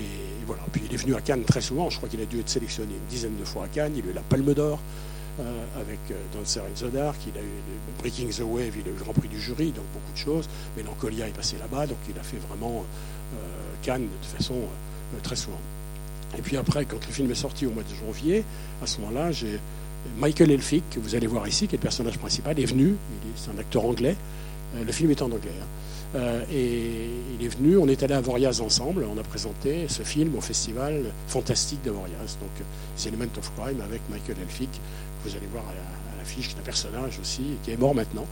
voilà. 0.45 0.63
Puis 0.71 0.81
il 0.85 0.93
est 0.93 0.97
venu 0.97 1.15
à 1.15 1.21
Cannes 1.21 1.43
très 1.43 1.61
souvent. 1.61 1.89
Je 1.89 1.97
crois 1.97 2.09
qu'il 2.09 2.21
a 2.21 2.25
dû 2.25 2.39
être 2.39 2.49
sélectionné 2.49 2.93
une 2.93 3.07
dizaine 3.09 3.37
de 3.37 3.45
fois 3.45 3.65
à 3.65 3.67
Cannes. 3.67 3.93
Il 3.95 4.05
a 4.07 4.11
eu 4.11 4.13
la 4.13 4.21
Palme 4.21 4.53
d'Or 4.53 4.79
euh, 5.39 5.65
avec 5.79 5.99
euh, 6.11 6.15
Dancer 6.33 6.61
in 6.61 6.87
the 6.87 6.91
Dark. 6.91 7.17
Il 7.27 7.37
a 7.37 7.41
eu 7.41 7.99
Breaking 7.99 8.29
the 8.29 8.41
Wave. 8.41 8.73
Il 8.75 8.87
a 8.87 8.91
eu 8.91 8.97
le 8.97 9.03
Grand 9.03 9.13
Prix 9.13 9.27
du 9.27 9.39
jury, 9.39 9.71
donc 9.71 9.85
beaucoup 9.93 10.13
de 10.13 10.17
choses. 10.17 10.47
Mélancolia 10.75 11.27
est 11.27 11.35
passé 11.35 11.57
là-bas, 11.57 11.87
donc 11.87 11.97
il 12.09 12.17
a 12.17 12.23
fait 12.23 12.37
vraiment 12.37 12.85
euh, 13.33 13.37
Cannes 13.81 14.07
de 14.21 14.37
façon 14.37 14.55
très 15.23 15.35
souvent. 15.35 15.59
Et 16.37 16.41
puis 16.41 16.57
après, 16.57 16.85
quand 16.85 17.05
le 17.05 17.13
film 17.13 17.31
est 17.31 17.35
sorti 17.35 17.65
au 17.65 17.71
mois 17.71 17.83
de 17.83 18.05
janvier, 18.05 18.43
à 18.81 18.87
ce 18.87 18.99
moment-là, 18.99 19.31
j'ai 19.31 19.59
Michael 20.17 20.51
Elphick, 20.51 20.83
que 20.89 20.99
vous 20.99 21.15
allez 21.15 21.27
voir 21.27 21.47
ici, 21.47 21.67
qui 21.67 21.75
est 21.75 21.77
le 21.77 21.83
personnage 21.83 22.17
principal, 22.17 22.59
est 22.59 22.65
venu. 22.65 22.95
C'est 23.35 23.51
un 23.51 23.57
acteur 23.57 23.85
anglais. 23.85 24.15
Le 24.75 24.91
film 24.91 25.11
est 25.11 25.21
en 25.21 25.31
anglais. 25.31 25.51
Hein. 25.61 25.65
Euh, 26.15 26.41
et 26.51 27.09
il 27.37 27.45
est 27.45 27.49
venu, 27.49 27.77
on 27.77 27.87
est 27.87 28.01
allé 28.01 28.13
à 28.13 28.21
Voriaz 28.21 28.61
ensemble, 28.61 29.05
on 29.13 29.19
a 29.19 29.23
présenté 29.23 29.87
ce 29.89 30.03
film 30.03 30.35
au 30.37 30.41
festival 30.41 31.03
fantastique 31.27 31.83
de 31.83 31.91
Voriaz, 31.91 32.37
donc 32.39 32.65
The 32.97 33.07
Element 33.07 33.37
of 33.37 33.51
Crime 33.55 33.81
avec 33.81 34.01
Michael 34.09 34.37
Elphick, 34.41 34.71
que 34.71 35.29
vous 35.29 35.35
allez 35.35 35.47
voir 35.47 35.65
à 35.65 36.17
l'affiche, 36.17 36.49
est 36.49 36.59
un 36.59 36.63
personnage 36.63 37.19
aussi, 37.19 37.57
qui 37.63 37.71
est 37.71 37.77
mort 37.77 37.93
maintenant, 37.93 38.25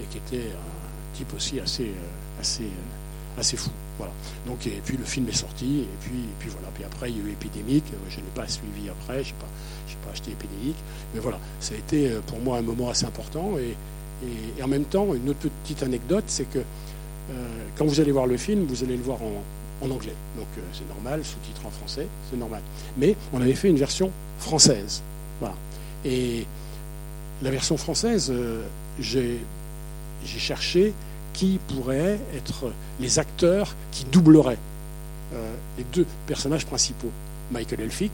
et 0.00 0.04
qui 0.04 0.18
était 0.18 0.50
un 0.50 1.16
type 1.16 1.34
aussi 1.34 1.58
assez, 1.58 1.84
euh, 1.84 2.40
assez, 2.40 2.64
euh, 2.64 3.40
assez 3.40 3.56
fou. 3.56 3.70
Voilà. 3.98 4.12
Donc, 4.46 4.64
et 4.66 4.80
puis 4.84 4.96
le 4.96 5.04
film 5.04 5.28
est 5.28 5.36
sorti, 5.36 5.80
et 5.80 5.96
puis, 6.02 6.18
et 6.18 6.34
puis 6.38 6.50
voilà. 6.50 6.68
Puis 6.74 6.84
après, 6.84 7.10
il 7.10 7.16
y 7.16 7.20
a 7.20 7.24
eu 7.24 7.32
Épidémique, 7.32 7.86
je 8.08 8.18
n'ai 8.18 8.26
pas 8.34 8.46
suivi 8.46 8.88
après, 8.88 9.24
je 9.24 9.30
n'ai 9.30 9.38
pas, 9.40 10.06
pas 10.06 10.12
acheté 10.12 10.30
Épidémique, 10.30 10.76
mais 11.12 11.20
voilà, 11.20 11.40
ça 11.58 11.74
a 11.74 11.78
été 11.78 12.10
pour 12.28 12.38
moi 12.38 12.58
un 12.58 12.62
moment 12.62 12.88
assez 12.88 13.06
important. 13.06 13.58
Et, 13.58 13.74
et, 14.24 14.62
en 14.62 14.68
même 14.68 14.84
temps, 14.84 15.14
une 15.14 15.28
autre 15.28 15.48
petite 15.62 15.82
anecdote, 15.82 16.24
c'est 16.26 16.48
que 16.50 16.58
euh, 16.58 17.32
quand 17.76 17.84
vous 17.84 18.00
allez 18.00 18.12
voir 18.12 18.26
le 18.26 18.36
film, 18.36 18.64
vous 18.66 18.84
allez 18.84 18.96
le 18.96 19.02
voir 19.02 19.18
en, 19.22 19.90
anglais. 19.90 20.14
Donc 20.36 20.46
euh, 20.56 20.60
c'est 20.72 20.88
normal, 20.88 21.24
sous-titre 21.24 21.66
en 21.66 21.70
français, 21.70 22.06
c'est 22.30 22.36
normal. 22.36 22.62
Mais 22.96 23.14
on 23.32 23.40
avait 23.40 23.54
fait 23.54 23.68
une 23.68 23.76
version 23.76 24.10
française. 24.38 25.02
Voilà. 25.40 25.54
Et 26.04 26.46
la 27.42 27.50
version 27.50 27.76
française, 27.76 28.32
euh, 28.34 28.62
j'ai 29.00 29.38
cherché 30.24 30.94
qui 31.34 31.60
pourrait 31.68 32.18
être 32.34 32.72
les 32.98 33.18
acteurs 33.18 33.74
qui 33.92 34.04
doubleraient 34.04 34.58
les 35.76 35.84
deux 35.92 36.06
personnages 36.26 36.64
principaux, 36.64 37.10
Michael 37.50 37.80
Elphick, 37.80 38.12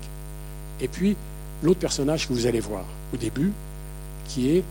et 0.80 0.88
puis 0.88 1.14
l'autre 1.62 1.78
personnage 1.78 2.26
que 2.26 2.32
vous 2.32 2.46
allez 2.46 2.58
voir 2.58 2.84
au 3.14 3.16
début, 3.16 3.52
qui 4.26 4.56
est 4.56 4.64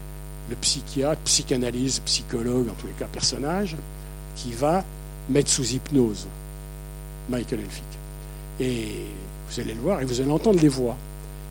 le 0.50 0.56
psychiatre, 0.56 1.22
psychanalyse, 1.22 2.00
psychologue, 2.06 2.70
en 2.70 2.74
tous 2.74 2.88
les 2.88 2.94
cas 2.94 3.06
personnage, 3.06 3.76
qui 4.36 4.52
va 4.54 4.84
mettre 5.30 5.50
sous 5.50 5.74
hypnose 5.74 6.28
Michael 7.30 7.62
Elphick. 7.62 7.84
Et 8.60 9.06
vous 9.50 9.60
allez 9.60 9.74
le 9.74 9.82
voir 9.82 10.02
et 10.02 10.06
vous 10.06 10.20
allez 10.22 10.32
entendre 10.32 10.60
les 10.60 10.68
voix. 10.68 10.98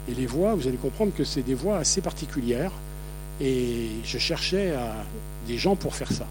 Et 0.09 0.15
les 0.15 0.27
voix, 0.27 0.55
vous 0.55 0.67
allez 0.67 0.77
comprendre 0.77 1.13
que 1.17 1.25
c'est 1.25 1.43
des 1.43 1.55
voix 1.55 1.79
assez 1.79 2.01
particulières. 2.01 2.73
Et 3.41 3.89
je 4.05 4.19
cherchais 4.19 4.75
des 5.47 5.57
gens 5.57 5.77
pour 5.77 5.95
faire 5.95 6.13
ça. 6.13 6.27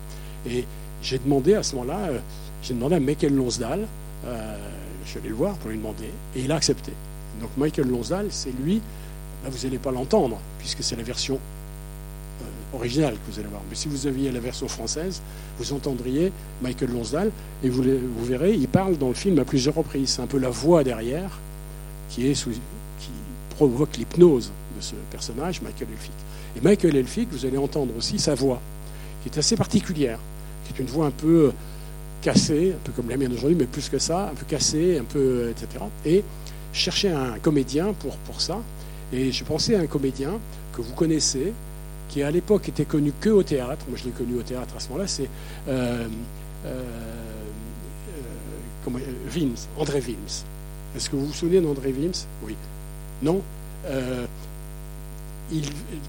Et 0.48 0.66
j'ai 1.02 1.20
demandé 1.20 1.56
à 1.56 1.64
ce 1.64 1.76
moment-là, 1.76 2.00
euh, 2.10 2.20
j'ai 2.62 2.74
demandé 2.74 2.96
à 2.96 3.00
Michael 3.00 3.36
Lonsdal, 3.36 3.88
euh, 4.26 4.58
je 5.06 5.20
vais 5.20 5.30
le 5.30 5.36
voir 5.36 5.56
pour 5.56 5.70
lui 5.70 5.78
demander, 5.78 6.12
et 6.36 6.42
il 6.42 6.52
a 6.52 6.56
accepté. 6.56 6.92
Donc 7.42 7.50
Michael 7.58 7.88
Lonsdal, 7.88 8.28
c'est 8.30 8.54
lui, 8.64 8.82
là 9.44 9.50
vous 9.50 9.66
n'allez 9.66 9.78
pas 9.78 9.92
l'entendre, 9.92 10.38
puisque 10.60 10.84
c'est 10.84 10.96
la 10.96 11.04
version 11.04 11.40
original 12.74 13.14
que 13.14 13.32
vous 13.32 13.40
allez 13.40 13.50
voir. 13.50 13.62
Mais 13.70 13.76
si 13.76 13.88
vous 13.88 14.08
aviez 14.08 14.32
la 14.32 14.40
version 14.40 14.68
française, 14.68 15.22
vous 15.58 15.74
entendriez 15.74 16.32
Michael 16.62 16.92
Lonsdal 16.92 17.32
et 17.64 17.70
vous, 17.70 17.84
verrez, 18.24 18.54
il 18.54 18.68
parle 18.68 18.98
dans 18.98 19.10
le 19.10 19.14
film 19.14 19.40
à 19.40 19.46
plusieurs 19.46 19.76
reprises. 19.76 20.10
C'est 20.10 20.22
un 20.22 20.28
peu 20.28 20.40
la 20.40 20.50
voix 20.50 20.84
derrière 20.84 21.40
qui, 22.10 22.34
provoque 23.56 23.98
l'hypnose 23.98 24.52
de 24.78 24.82
ce 24.82 24.96
personnage, 25.12 25.62
Michael 25.62 25.90
Elphick. 25.92 26.14
Et 26.56 26.62
Michael 26.62 26.96
Elphick, 26.96 27.28
vous 27.30 27.46
allez 27.46 27.58
entendre 27.58 27.92
aussi 27.98 28.18
sa 28.18 28.34
voix, 28.34 28.62
qui 29.22 29.28
est 29.28 29.38
assez 29.38 29.58
particulière, 29.58 30.18
qui 30.66 30.74
est 30.74 30.82
une 30.82 30.90
voix 30.90 31.08
un 31.08 31.12
peu 31.12 31.52
cassée, 32.22 32.74
un 32.74 32.80
peu 32.86 32.94
comme 32.94 33.10
la 33.10 33.18
mienne 33.18 33.34
aujourd'hui, 33.34 33.58
mais 33.60 33.66
plus 33.66 33.90
que 33.90 34.00
ça, 34.00 34.30
un 34.32 34.36
peu 34.36 34.46
cassée, 34.48 34.98
un 34.98 35.04
peu, 35.04 35.50
etc. 35.50 35.84
Et 36.06 36.24
chercher 36.72 37.10
un 37.12 37.38
comédien 37.42 37.94
pour, 38.00 38.16
pour 38.18 38.40
ça. 38.40 38.62
Et 39.12 39.32
j'ai 39.34 39.44
pensé 39.44 39.76
à 39.76 39.82
un 39.82 39.88
comédien 39.88 40.40
que 40.74 40.82
vous 40.82 40.94
connaissez, 40.94 41.52
qui 42.10 42.24
à 42.24 42.32
l'époque 42.32 42.68
était 42.68 42.86
connu 42.86 43.14
que 43.22 43.30
au 43.30 43.44
théâtre, 43.44 43.86
moi 43.88 43.98
je 43.98 44.06
l'ai 44.06 44.12
connu 44.12 44.38
au 44.38 44.42
théâtre 44.42 44.74
à 44.76 44.80
ce 44.80 44.90
moment-là, 44.90 45.08
c'est 45.08 45.30
euh, 45.70 46.08
euh, 46.66 46.84
euh 48.88 49.46
André 49.78 50.00
Vims. 50.00 50.44
Est-ce 50.96 51.10
que 51.10 51.16
vous 51.16 51.28
vous 51.28 51.34
souvenez 51.34 51.62
d'André 51.62 51.92
Vims 51.92 52.26
Oui. 52.44 52.56
Non? 53.22 53.42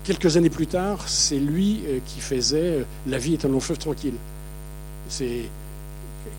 Quelques 0.04 0.36
années 0.38 0.48
plus 0.48 0.66
tard, 0.66 1.06
c'est 1.06 1.38
lui 1.38 1.82
qui 2.06 2.20
faisait 2.20 2.86
La 3.06 3.18
vie 3.18 3.34
est 3.34 3.44
un 3.44 3.48
long 3.48 3.60
fleuve 3.60 3.78
tranquille. 3.78 4.14
C'est 5.10 5.42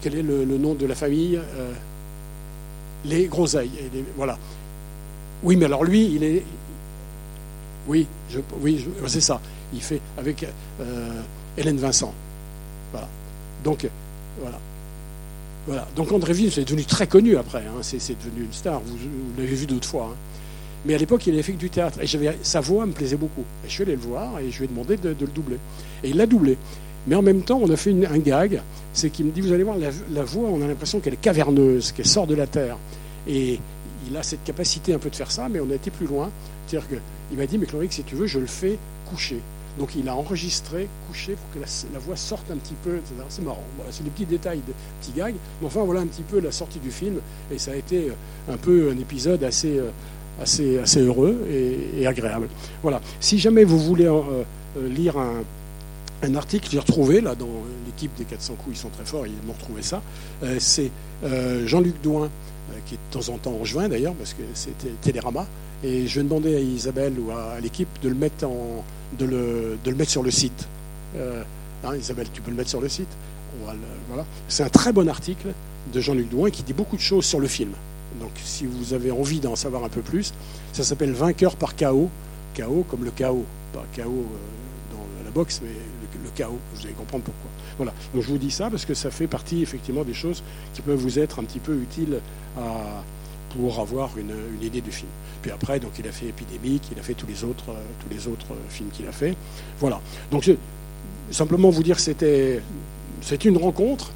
quel 0.01 0.15
est 0.15 0.23
le, 0.23 0.45
nom 0.45 0.73
de 0.73 0.87
la 0.87 0.95
famille 0.95 1.39
Les 3.05 3.27
Groseilles. 3.27 3.69
voilà. 4.17 4.39
Oui, 5.43 5.55
mais 5.57 5.65
alors 5.65 5.83
lui, 5.83 6.05
il 6.15 6.23
est, 6.23 6.43
oui, 7.87 8.07
oui, 8.61 8.85
c'est 9.07 9.21
ça. 9.21 9.41
Il 9.73 9.81
fait 9.81 10.01
avec 10.17 10.45
euh, 10.79 11.21
Hélène 11.57 11.77
Vincent. 11.77 12.13
Voilà. 12.91 13.07
Donc, 13.63 13.87
voilà. 14.39 14.57
Donc 15.95 16.11
André 16.11 16.33
Ville 16.33 16.47
est 16.47 16.65
devenu 16.65 16.83
très 16.85 17.07
connu 17.07 17.37
après. 17.37 17.59
Hein. 17.59 17.79
C'est, 17.81 17.97
devenu 17.97 18.45
une 18.45 18.53
star. 18.53 18.81
Vous, 18.81 18.97
l'avez 19.37 19.55
vu 19.55 19.65
d'autres 19.65 19.87
fois. 19.87 20.09
Hein. 20.11 20.15
Mais 20.85 20.95
à 20.95 20.97
l'époque, 20.97 21.27
il 21.27 21.33
avait 21.33 21.43
fait 21.43 21.53
du 21.53 21.69
théâtre. 21.69 21.99
Et 22.01 22.07
sa 22.41 22.59
voix 22.59 22.85
me 22.85 22.91
plaisait 22.91 23.17
beaucoup. 23.17 23.43
Et 23.63 23.67
je 23.67 23.73
suis 23.73 23.83
allé 23.83 23.93
le 23.93 24.01
voir 24.01 24.39
et 24.39 24.49
je 24.49 24.59
lui 24.59 24.65
ai 24.65 24.67
demandé 24.67 24.97
de, 24.97 25.09
le 25.09 25.27
doubler. 25.27 25.57
Et 26.03 26.09
il 26.09 26.17
l'a 26.17 26.25
doublé. 26.25 26.57
Mais 27.07 27.15
en 27.15 27.21
même 27.21 27.41
temps, 27.41 27.59
on 27.61 27.69
a 27.69 27.75
fait 27.75 27.91
un 27.91 28.17
gag. 28.17 28.61
C'est 28.93 29.09
qu'il 29.09 29.25
me 29.25 29.31
dit, 29.31 29.41
vous 29.41 29.53
allez 29.53 29.63
voir, 29.63 29.77
la, 29.77 29.89
la 30.11 30.23
voix, 30.23 30.49
on 30.49 30.61
a 30.61 30.67
l'impression 30.67 30.99
qu'elle 30.99 31.13
est 31.13 31.21
caverneuse, 31.21 31.91
qu'elle 31.91 32.07
sort 32.07 32.27
de 32.27 32.35
la 32.35 32.47
terre. 32.47 32.77
Et 33.27 33.59
il 34.07 34.17
a 34.17 34.23
cette 34.23 34.43
capacité 34.43 34.93
un 34.93 34.99
peu 34.99 35.09
de 35.09 35.15
faire 35.15 35.31
ça, 35.31 35.49
mais 35.49 35.59
on 35.59 35.69
a 35.69 35.75
été 35.75 35.91
plus 35.91 36.07
loin. 36.07 36.29
C'est-à-dire 36.67 37.01
m'a 37.37 37.45
dit, 37.45 37.57
mais 37.57 37.65
Chloric, 37.65 37.93
si 37.93 38.03
tu 38.03 38.15
veux, 38.15 38.27
je 38.27 38.39
le 38.39 38.47
fais 38.47 38.77
coucher. 39.09 39.41
Donc 39.79 39.95
il 39.95 40.09
a 40.09 40.15
enregistré 40.15 40.87
coucher 41.07 41.33
pour 41.33 41.53
que 41.53 41.59
la, 41.93 41.99
voix 41.99 42.15
sorte 42.15 42.49
un 42.51 42.57
petit 42.57 42.73
peu. 42.83 42.99
C'est 43.29 43.41
marrant. 43.41 43.63
Voilà, 43.77 43.91
c'est 43.91 44.03
des 44.03 44.09
petits 44.09 44.25
détails, 44.25 44.59
des 44.59 44.73
petits 44.99 45.17
gags. 45.17 45.35
Mais 45.61 45.67
enfin, 45.67 45.83
voilà 45.83 46.01
un 46.01 46.07
petit 46.07 46.23
peu 46.23 46.39
la 46.39 46.51
sortie 46.51 46.79
du 46.79 46.91
film. 46.91 47.19
Et 47.51 47.57
ça 47.57 47.71
a 47.71 47.75
été 47.75 48.09
euh, 48.09 48.53
un 48.53 48.57
peu 48.57 48.91
un 48.91 48.99
épisode 48.99 49.43
assez, 49.43 49.77
euh, 49.77 49.89
assez, 50.41 50.77
assez 50.79 51.01
heureux 51.01 51.47
et, 51.49 52.05
agréable. 52.05 52.49
Voilà. 52.81 53.01
Si 53.19 53.39
jamais 53.39 53.63
vous 53.63 53.79
voulez 53.79 54.07
euh, 54.07 54.43
lire 54.89 55.17
un, 55.17 55.43
un 56.23 56.35
article 56.35 56.65
que 56.65 56.71
j'ai 56.71 56.79
retrouvé 56.79 57.21
là 57.21 57.35
dans 57.35 57.49
l'équipe 57.85 58.11
des 58.17 58.25
400 58.25 58.55
coups, 58.55 58.77
ils 58.77 58.79
sont 58.79 58.89
très 58.89 59.05
forts, 59.05 59.25
ils 59.27 59.33
m'ont 59.45 59.53
retrouvé 59.53 59.81
ça. 59.81 60.01
Euh, 60.43 60.57
c'est 60.59 60.91
euh, 61.23 61.65
Jean-Luc 61.67 62.01
Douin, 62.01 62.25
euh, 62.25 62.77
qui 62.85 62.95
est 62.95 62.97
de 62.97 63.19
temps 63.19 63.33
en 63.33 63.37
temps 63.37 63.57
en 63.59 63.65
juin 63.65 63.89
d'ailleurs, 63.89 64.13
parce 64.13 64.33
que 64.33 64.43
c'était 64.53 64.91
Télérama. 65.01 65.45
Et 65.83 66.07
je 66.07 66.19
vais 66.19 66.23
demander 66.23 66.55
à 66.55 66.59
Isabelle 66.59 67.13
ou 67.19 67.31
à, 67.31 67.59
l'équipe 67.59 67.89
de 68.03 68.09
le 68.09 68.15
mettre 68.15 68.37
sur 70.11 70.21
le 70.21 70.31
site. 70.31 70.67
Hein, 71.17 71.95
Isabelle, 71.95 72.27
tu 72.31 72.41
peux 72.41 72.51
le 72.51 72.57
mettre 72.57 72.69
sur 72.69 72.81
le 72.81 72.87
site. 72.87 73.09
voilà. 74.07 74.25
C'est 74.47 74.63
un 74.63 74.69
très 74.69 74.93
bon 74.93 75.09
article 75.09 75.47
de 75.91 75.99
Jean-Luc 75.99 76.29
Douin 76.29 76.51
qui 76.51 76.61
dit 76.61 76.73
beaucoup 76.73 76.97
de 76.97 77.01
choses 77.01 77.25
sur 77.25 77.39
le 77.39 77.47
film. 77.47 77.71
Donc 78.19 78.29
si 78.43 78.67
vous 78.67 78.93
avez 78.93 79.09
envie 79.09 79.39
d'en 79.39 79.55
savoir 79.55 79.83
un 79.83 79.89
peu 79.89 80.01
plus, 80.01 80.35
ça 80.71 80.83
s'appelle 80.83 81.13
Vainqueur 81.13 81.55
par 81.55 81.75
chaos. 81.75 82.11
Chaos 82.53 82.85
comme 82.87 83.03
le 83.03 83.11
chaos, 83.11 83.45
pas 83.73 83.83
chaos 83.93 84.25
dans 84.91 85.25
la 85.25 85.31
boxe, 85.31 85.61
mais 85.63 85.71
le 86.23 86.29
chaos. 86.35 86.59
Vous 86.75 86.85
allez 86.85 86.93
comprendre 86.93 87.23
pourquoi. 87.23 87.49
Voilà. 87.77 87.93
Donc 88.13 88.23
je 88.23 88.27
vous 88.27 88.37
dis 88.37 88.51
ça 88.51 88.69
parce 88.69 88.85
que 88.85 88.93
ça 88.93 89.11
fait 89.11 89.27
partie 89.27 89.61
effectivement 89.61 90.03
des 90.03 90.13
choses 90.13 90.43
qui 90.73 90.81
peuvent 90.81 90.99
vous 90.99 91.19
être 91.19 91.39
un 91.39 91.43
petit 91.43 91.59
peu 91.59 91.75
utiles 91.75 92.19
pour 93.55 93.79
avoir 93.79 94.17
une, 94.17 94.33
idée 94.61 94.81
du 94.81 94.91
film. 94.91 95.09
Puis 95.41 95.51
après, 95.51 95.79
donc 95.79 95.91
il 95.99 96.07
a 96.07 96.11
fait 96.11 96.27
Épidémique, 96.27 96.83
il 96.91 96.99
a 96.99 97.03
fait 97.03 97.13
tous 97.13 97.27
les 97.27 97.43
autres, 97.43 97.65
euh, 97.69 98.13
euh, 98.13 98.55
films 98.69 98.89
qu'il 98.91 99.07
a 99.07 99.11
fait. 99.11 99.35
Voilà. 99.79 99.99
Donc 100.31 100.49
simplement 101.31 101.69
vous 101.69 101.83
dire 101.83 101.99
c'était, 101.99 102.61
une 103.43 103.57
rencontre. 103.57 104.11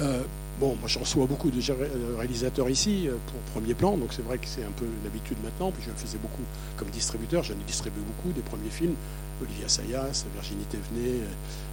Euh, 0.00 0.22
Bon, 0.60 0.76
moi 0.78 0.88
j'en 0.88 1.00
reçois 1.00 1.24
beaucoup 1.24 1.50
de 1.50 1.58
réalisateurs 2.18 2.68
ici 2.68 3.08
pour 3.26 3.60
premier 3.60 3.72
plan, 3.72 3.96
donc 3.96 4.12
c'est 4.12 4.22
vrai 4.22 4.36
que 4.36 4.46
c'est 4.46 4.62
un 4.62 4.72
peu 4.76 4.84
l'habitude 5.02 5.38
maintenant. 5.42 5.70
Puis 5.70 5.82
je 5.86 5.90
faisais 5.92 6.18
beaucoup 6.18 6.42
comme 6.76 6.88
distributeur, 6.88 7.42
j'en 7.42 7.54
ai 7.54 7.64
distribué 7.66 8.02
beaucoup 8.06 8.30
des 8.34 8.42
premiers 8.42 8.68
films. 8.68 8.94
Olivia 9.42 9.68
Sayas, 9.68 10.24
Virginie 10.34 10.64
Thévenet, 10.64 11.20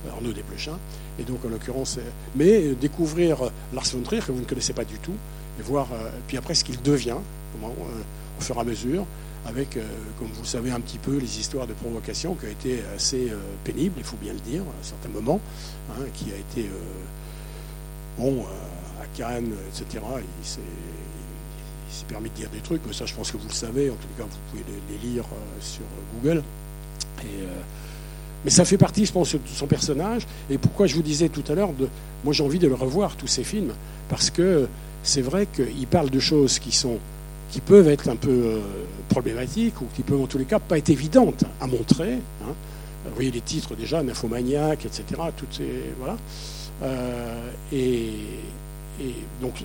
euh, 0.05 0.11
Arnaud 0.11 0.31
Desplechin. 0.31 0.77
Et 1.19 1.23
donc, 1.23 1.43
en 1.45 1.49
l'occurrence, 1.49 1.97
euh, 1.97 2.09
mais 2.35 2.63
euh, 2.63 2.75
découvrir 2.75 3.37
Lars 3.73 3.85
von 3.93 4.01
Trier, 4.01 4.21
que 4.21 4.31
vous 4.31 4.39
ne 4.39 4.45
connaissez 4.45 4.73
pas 4.73 4.85
du 4.85 4.97
tout, 4.99 5.15
et 5.59 5.63
voir, 5.63 5.87
puis 6.27 6.37
après, 6.37 6.53
ce 6.53 6.63
qu'il 6.63 6.79
devient, 6.83 7.17
au 7.63 8.41
fur 8.41 8.55
et 8.57 8.59
à 8.59 8.63
mesure, 8.63 9.05
avec, 9.47 9.79
comme 10.19 10.27
vous 10.27 10.41
le 10.41 10.47
savez 10.47 10.69
un 10.69 10.79
petit 10.79 10.99
peu, 10.99 11.17
les 11.17 11.39
histoires 11.39 11.65
de 11.65 11.73
provocation 11.73 12.35
qui 12.35 12.45
ont 12.45 12.49
été 12.49 12.83
assez 12.95 13.31
pénibles, 13.63 13.95
il 13.97 14.03
faut 14.03 14.17
bien 14.17 14.33
le 14.33 14.39
dire, 14.39 14.61
à 14.61 14.83
certains 14.83 15.09
moments, 15.09 15.41
hein, 15.89 16.03
qui 16.13 16.25
a 16.25 16.35
été, 16.37 16.69
Cannes, 19.15 19.53
etc., 19.69 20.03
il 20.41 20.45
s'est 20.45 22.05
permis 22.07 22.29
de 22.29 22.35
dire 22.35 22.49
des 22.49 22.59
trucs, 22.59 22.81
mais 22.85 22.93
ça 22.93 23.05
je 23.05 23.13
pense 23.13 23.31
que 23.31 23.37
vous 23.37 23.47
le 23.47 23.53
savez, 23.53 23.89
en 23.89 23.95
tout 23.95 24.07
cas 24.17 24.23
vous 24.23 24.37
pouvez 24.51 24.63
les 24.89 25.09
lire 25.09 25.23
sur 25.61 25.83
Google. 26.15 26.43
Euh, 27.23 27.47
mais 28.45 28.51
ça 28.51 28.65
fait 28.65 28.77
partie, 28.77 29.05
je 29.05 29.11
pense, 29.11 29.33
de 29.33 29.39
son 29.45 29.67
personnage. 29.67 30.27
Et 30.49 30.57
pourquoi 30.57 30.87
je 30.87 30.95
vous 30.95 31.01
disais 31.01 31.29
tout 31.29 31.43
à 31.49 31.55
l'heure, 31.55 31.71
moi 32.23 32.33
j'ai 32.33 32.43
envie 32.43 32.59
de 32.59 32.67
le 32.67 32.75
revoir, 32.75 33.15
tous 33.15 33.27
ces 33.27 33.43
films, 33.43 33.73
parce 34.09 34.29
que 34.29 34.67
c'est 35.03 35.21
vrai 35.21 35.47
qu'il 35.47 35.87
parle 35.87 36.09
de 36.09 36.19
choses 36.19 36.59
qui, 36.59 36.71
sont, 36.71 36.97
qui 37.51 37.61
peuvent 37.61 37.87
être 37.87 38.09
un 38.09 38.15
peu 38.15 38.29
euh, 38.29 38.59
problématiques, 39.09 39.81
ou 39.81 39.85
qui 39.95 40.03
peuvent 40.03 40.21
en 40.21 40.27
tous 40.27 40.37
les 40.37 40.45
cas 40.45 40.59
pas 40.59 40.77
être 40.77 40.89
évidentes 40.89 41.45
à 41.59 41.67
montrer. 41.67 42.13
Hein. 42.43 42.53
Vous 43.05 43.15
voyez 43.15 43.31
les 43.31 43.41
titres 43.41 43.75
déjà, 43.75 44.03
Nymphomaniac, 44.03 44.85
etc. 44.85 45.03
Toutes 45.35 45.53
ces, 45.53 45.83
voilà. 45.97 46.17
Euh, 46.83 47.51
et, 47.71 48.11
et, 49.01 49.13
donc, 49.41 49.63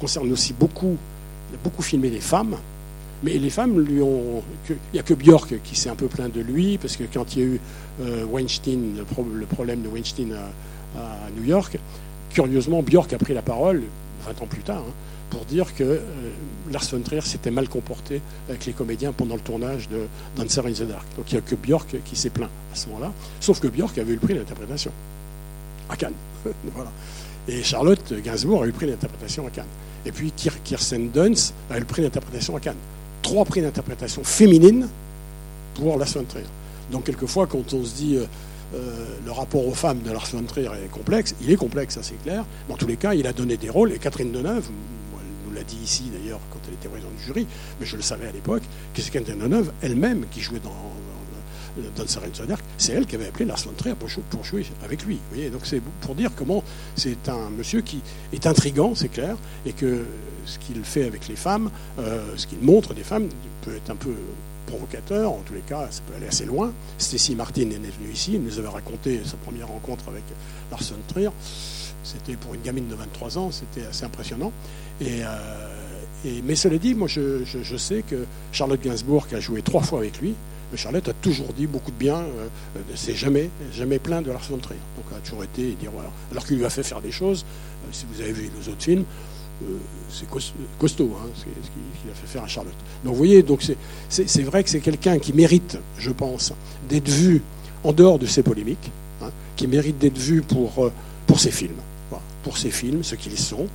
concerne 0.00 0.30
aussi 0.32 0.52
beaucoup, 0.52 0.96
il 1.50 1.54
a 1.54 1.58
beaucoup 1.62 1.82
filmé 1.82 2.10
les 2.10 2.20
femmes. 2.20 2.56
Mais 3.22 3.38
les 3.38 3.50
femmes 3.50 3.80
lui 3.80 4.02
ont. 4.02 4.42
Il 4.68 4.76
n'y 4.92 4.98
a 4.98 5.02
que 5.02 5.14
Björk 5.14 5.54
qui 5.62 5.76
s'est 5.76 5.88
un 5.88 5.94
peu 5.94 6.08
plaint 6.08 6.32
de 6.32 6.40
lui, 6.40 6.76
parce 6.76 6.96
que 6.96 7.04
quand 7.04 7.34
il 7.34 7.38
y 7.38 7.42
a 7.42 7.46
eu 7.46 7.60
euh, 8.02 8.24
Weinstein, 8.24 8.96
le, 8.98 9.46
problème 9.46 9.80
de 9.82 9.88
Weinstein 9.88 10.34
à, 10.96 11.30
New 11.36 11.44
York, 11.44 11.78
curieusement, 12.30 12.82
Björk 12.82 13.12
a 13.14 13.18
pris 13.18 13.32
la 13.32 13.40
parole, 13.40 13.82
20 14.26 14.42
ans 14.42 14.46
plus 14.46 14.62
tard, 14.62 14.82
hein, 14.86 14.92
pour 15.30 15.44
dire 15.46 15.74
que 15.74 15.84
euh, 15.84 16.00
Lars 16.70 16.84
von 16.92 17.00
Trier 17.00 17.22
s'était 17.22 17.50
mal 17.50 17.68
comporté 17.68 18.20
avec 18.48 18.66
les 18.66 18.72
comédiens 18.72 19.12
pendant 19.12 19.34
le 19.36 19.40
tournage 19.40 19.88
de 19.88 20.06
Dancer 20.36 20.60
in 20.66 20.72
the 20.72 20.86
Dark. 20.86 21.06
Donc 21.16 21.32
il 21.32 21.36
n'y 21.36 21.38
a 21.38 21.40
que 21.40 21.54
Björk 21.54 21.96
qui 22.04 22.16
s'est 22.16 22.30
plaint 22.30 22.50
à 22.72 22.76
ce 22.76 22.88
moment-là. 22.88 23.12
Sauf 23.40 23.58
que 23.58 23.68
Björk 23.68 23.96
avait 23.96 24.12
eu 24.12 24.16
le 24.16 24.20
prix 24.20 24.34
d'interprétation 24.34 24.92
à 25.88 25.96
Cannes. 25.96 26.12
voilà. 26.74 26.90
Et 27.48 27.62
Charlotte 27.62 28.14
Gainsbourg 28.22 28.62
a 28.62 28.64
eu 28.64 28.68
le 28.68 28.72
prix 28.72 28.90
à 28.90 29.50
Cannes. 29.50 29.64
Et 30.06 30.12
puis 30.12 30.32
Kirsten 30.32 31.10
Dunst 31.10 31.54
a 31.70 31.76
eu 31.76 31.80
le 31.80 31.86
prix 31.86 32.02
d'interprétation 32.02 32.56
à 32.56 32.60
Cannes 32.60 32.76
trois 33.24 33.44
prix 33.44 33.62
d'interprétation 33.62 34.22
féminine 34.22 34.86
pour 35.74 35.98
Lars 35.98 36.08
von. 36.10 36.24
Donc 36.92 37.04
quelquefois, 37.04 37.48
quand 37.48 37.72
on 37.72 37.82
se 37.82 37.94
dit 37.94 38.16
euh, 38.16 38.26
euh, 38.74 39.06
le 39.24 39.32
rapport 39.32 39.66
aux 39.66 39.74
femmes 39.74 40.00
de 40.02 40.12
Lars 40.12 40.28
von 40.30 40.44
est 40.44 40.90
complexe, 40.92 41.34
il 41.40 41.50
est 41.50 41.56
complexe, 41.56 41.94
ça 41.94 42.02
c'est 42.02 42.22
clair. 42.22 42.44
Dans 42.68 42.76
tous 42.76 42.86
les 42.86 42.96
cas, 42.96 43.14
il 43.14 43.26
a 43.26 43.32
donné 43.32 43.56
des 43.56 43.70
rôles, 43.70 43.92
et 43.92 43.98
Catherine 43.98 44.30
Deneuve, 44.30 44.68
elle 44.68 45.48
nous 45.48 45.54
l'a 45.56 45.64
dit 45.64 45.78
ici 45.82 46.04
d'ailleurs 46.12 46.40
quand 46.52 46.60
elle 46.68 46.74
était 46.74 46.88
présidente 46.88 47.16
du 47.16 47.24
jury, 47.24 47.46
mais 47.80 47.86
je 47.86 47.96
le 47.96 48.02
savais 48.02 48.28
à 48.28 48.32
l'époque, 48.32 48.62
que 48.92 49.00
c'est 49.00 49.10
Catherine 49.10 49.38
Deneuve 49.38 49.72
elle-même 49.82 50.26
qui 50.30 50.40
jouait 50.40 50.60
dans, 50.60 50.70
c'est 52.78 52.92
elle 52.92 53.06
qui 53.06 53.16
avait 53.16 53.28
appelé 53.28 53.44
Lars 53.44 53.62
Trier 53.76 53.94
pour, 53.94 54.44
jouer 54.44 54.66
avec 54.84 55.04
lui. 55.04 55.18
Donc 55.52 55.62
c'est 55.64 55.80
pour 56.00 56.14
dire 56.14 56.30
comment 56.36 56.62
c'est 56.96 57.28
un 57.28 57.50
monsieur 57.50 57.80
qui 57.80 58.00
est 58.32 58.46
intrigant, 58.46 58.94
c'est 58.94 59.08
clair, 59.08 59.36
et 59.66 59.72
que 59.72 60.04
ce 60.46 60.58
qu'il 60.58 60.82
fait 60.84 61.04
avec 61.04 61.28
les 61.28 61.36
femmes, 61.36 61.70
euh, 61.98 62.22
ce 62.36 62.46
qu'il 62.46 62.60
montre 62.60 62.94
des 62.94 63.04
femmes, 63.04 63.28
peut 63.62 63.74
être 63.74 63.90
un 63.90 63.96
peu 63.96 64.14
provocateur, 64.66 65.30
en 65.30 65.40
tous 65.44 65.54
les 65.54 65.60
cas, 65.60 65.88
ça 65.90 66.00
peut 66.06 66.14
aller 66.16 66.26
assez 66.26 66.44
loin. 66.44 66.72
Stacy 66.98 67.34
Martin 67.34 67.62
est 67.62 67.78
venue 67.78 68.12
ici, 68.12 68.34
elle 68.34 68.42
nous 68.42 68.58
avait 68.58 68.68
raconté 68.68 69.20
sa 69.24 69.36
première 69.36 69.68
rencontre 69.68 70.08
avec 70.08 70.24
Larson 70.70 70.96
Trier. 71.08 71.30
C'était 72.02 72.36
pour 72.36 72.54
une 72.54 72.62
gamine 72.62 72.88
de 72.88 72.94
23 72.94 73.38
ans, 73.38 73.50
c'était 73.50 73.86
assez 73.86 74.04
impressionnant. 74.04 74.52
Euh, 75.02 75.24
mais 76.44 76.54
cela 76.54 76.78
dit, 76.78 76.94
moi 76.94 77.08
je, 77.08 77.76
sais 77.76 78.02
que 78.02 78.24
Charlotte 78.52 78.80
Gainsbourg, 78.80 79.26
a 79.32 79.40
joué 79.40 79.62
trois 79.62 79.82
fois 79.82 80.00
avec 80.00 80.20
lui, 80.20 80.34
Charlotte 80.76 81.08
a 81.08 81.12
toujours 81.12 81.52
dit 81.52 81.66
beaucoup 81.66 81.90
de 81.90 81.96
bien, 81.96 82.16
euh, 82.16 82.80
c'est 82.94 83.14
jamais, 83.14 83.50
jamais 83.72 83.98
plein 83.98 84.22
de 84.22 84.30
Larson 84.30 84.56
Trier. 84.58 84.80
Donc 84.96 85.06
elle 85.10 85.18
a 85.18 85.20
toujours 85.20 85.44
été 85.44 85.72
dire 85.72 85.90
voilà. 85.92 86.10
Alors 86.32 86.46
qu'il 86.46 86.56
lui 86.56 86.64
a 86.64 86.70
fait 86.70 86.82
faire 86.82 87.00
des 87.00 87.12
choses, 87.12 87.44
si 87.92 88.06
vous 88.12 88.20
avez 88.20 88.32
vu 88.32 88.50
les 88.58 88.68
autres 88.68 88.82
films, 88.82 89.04
euh, 89.62 89.78
c'est 90.10 90.26
costaud, 90.78 91.12
hein, 91.16 91.28
ce 91.36 91.44
qu'il 91.44 92.10
a 92.10 92.14
fait 92.14 92.26
faire 92.26 92.42
à 92.42 92.48
Charlotte. 92.48 92.74
Donc 93.04 93.12
vous 93.12 93.18
voyez, 93.18 93.42
donc 93.42 93.62
c'est 94.08 94.42
vrai 94.42 94.64
que 94.64 94.70
c'est 94.70 94.80
quelqu'un 94.80 95.18
qui 95.18 95.32
mérite, 95.32 95.78
je 95.96 96.10
pense, 96.10 96.52
d'être 96.88 97.08
vu 97.08 97.42
en 97.84 97.92
dehors 97.92 98.18
de 98.18 98.26
ses 98.26 98.42
polémiques, 98.42 98.90
hein, 99.22 99.30
qui 99.56 99.66
mérite 99.66 99.98
d'être 99.98 100.18
vu 100.18 100.42
pour, 100.42 100.84
euh, 100.84 100.92
pour 101.26 101.38
ses 101.38 101.50
films, 101.50 101.80
pour 102.42 102.58
ses 102.58 102.70
films, 102.70 103.04
ce 103.04 103.14
qu'ils 103.14 103.38
sont. 103.38 103.66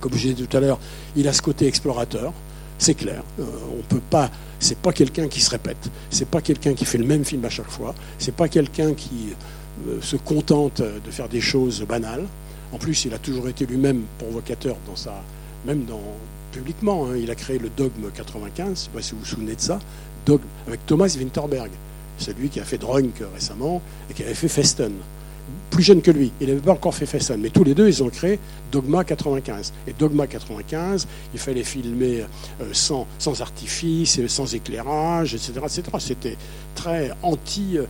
Comme 0.00 0.12
je 0.14 0.28
disais 0.28 0.46
tout 0.46 0.56
à 0.56 0.60
l'heure, 0.60 0.78
il 1.16 1.26
a 1.28 1.32
ce 1.32 1.42
côté 1.42 1.66
explorateur, 1.66 2.32
c'est 2.82 2.94
clair. 2.94 3.22
Euh, 3.38 3.44
on 3.78 3.82
peut 3.82 4.02
pas, 4.10 4.30
c'est 4.58 4.78
pas 4.78 4.92
quelqu'un 4.92 5.28
qui 5.28 5.40
se 5.40 5.50
répète, 5.50 5.90
c'est 6.10 6.28
pas 6.28 6.40
quelqu'un 6.40 6.74
qui 6.74 6.84
fait 6.84 6.98
le 6.98 7.06
même 7.06 7.24
film 7.24 7.44
à 7.44 7.50
chaque 7.50 7.70
fois, 7.70 7.94
c'est 8.18 8.34
pas 8.34 8.48
quelqu'un 8.48 8.94
qui 8.94 9.34
se 10.00 10.16
contente 10.16 10.82
de 10.82 11.10
faire 11.10 11.28
des 11.28 11.40
choses 11.40 11.82
banales. 11.82 12.24
En 12.72 12.78
plus, 12.78 13.04
il 13.04 13.14
a 13.14 13.18
toujours 13.18 13.48
été 13.48 13.66
lui-même 13.66 14.02
provocateur 14.18 14.76
dans 14.86 14.96
sa, 14.96 15.22
même 15.66 15.84
dans, 15.84 16.00
publiquement. 16.52 17.06
Hein. 17.06 17.16
il 17.16 17.30
a 17.30 17.34
créé 17.34 17.58
le 17.58 17.70
dogme 17.70 18.10
95, 18.14 18.68
je 18.68 18.74
sais 18.74 18.90
pas 18.90 19.02
si 19.02 19.12
vous 19.12 19.20
vous 19.20 19.26
souvenez 19.26 19.54
de 19.54 19.60
ça, 19.60 19.78
dogme, 20.26 20.44
avec 20.66 20.84
Thomas 20.86 21.14
Winterberg. 21.18 21.70
C'est 22.18 22.36
lui 22.36 22.48
qui 22.48 22.60
a 22.60 22.64
fait 22.64 22.78
Drunk 22.78 23.22
récemment 23.34 23.80
et 24.10 24.14
qui 24.14 24.22
avait 24.22 24.34
fait 24.34 24.48
Festen. 24.48 24.92
Plus 25.70 25.82
jeune 25.82 26.02
que 26.02 26.10
lui, 26.10 26.30
il 26.40 26.48
n'avait 26.48 26.60
pas 26.60 26.72
encore 26.72 26.94
fait 26.94 27.06
Festen, 27.06 27.40
mais 27.40 27.48
tous 27.48 27.64
les 27.64 27.74
deux, 27.74 27.88
ils 27.88 28.02
ont 28.02 28.10
créé 28.10 28.38
Dogma 28.70 29.04
95. 29.04 29.72
Et 29.86 29.94
Dogma 29.98 30.26
95, 30.26 31.08
il 31.32 31.40
fallait 31.40 31.64
filmer 31.64 32.20
euh, 32.60 32.64
sans, 32.72 33.06
sans 33.18 33.40
artifice, 33.40 34.20
sans 34.28 34.54
éclairage, 34.54 35.34
etc. 35.34 35.52
C'était 35.98 36.36
très 36.74 37.10
anti, 37.22 37.78
euh, 37.78 37.86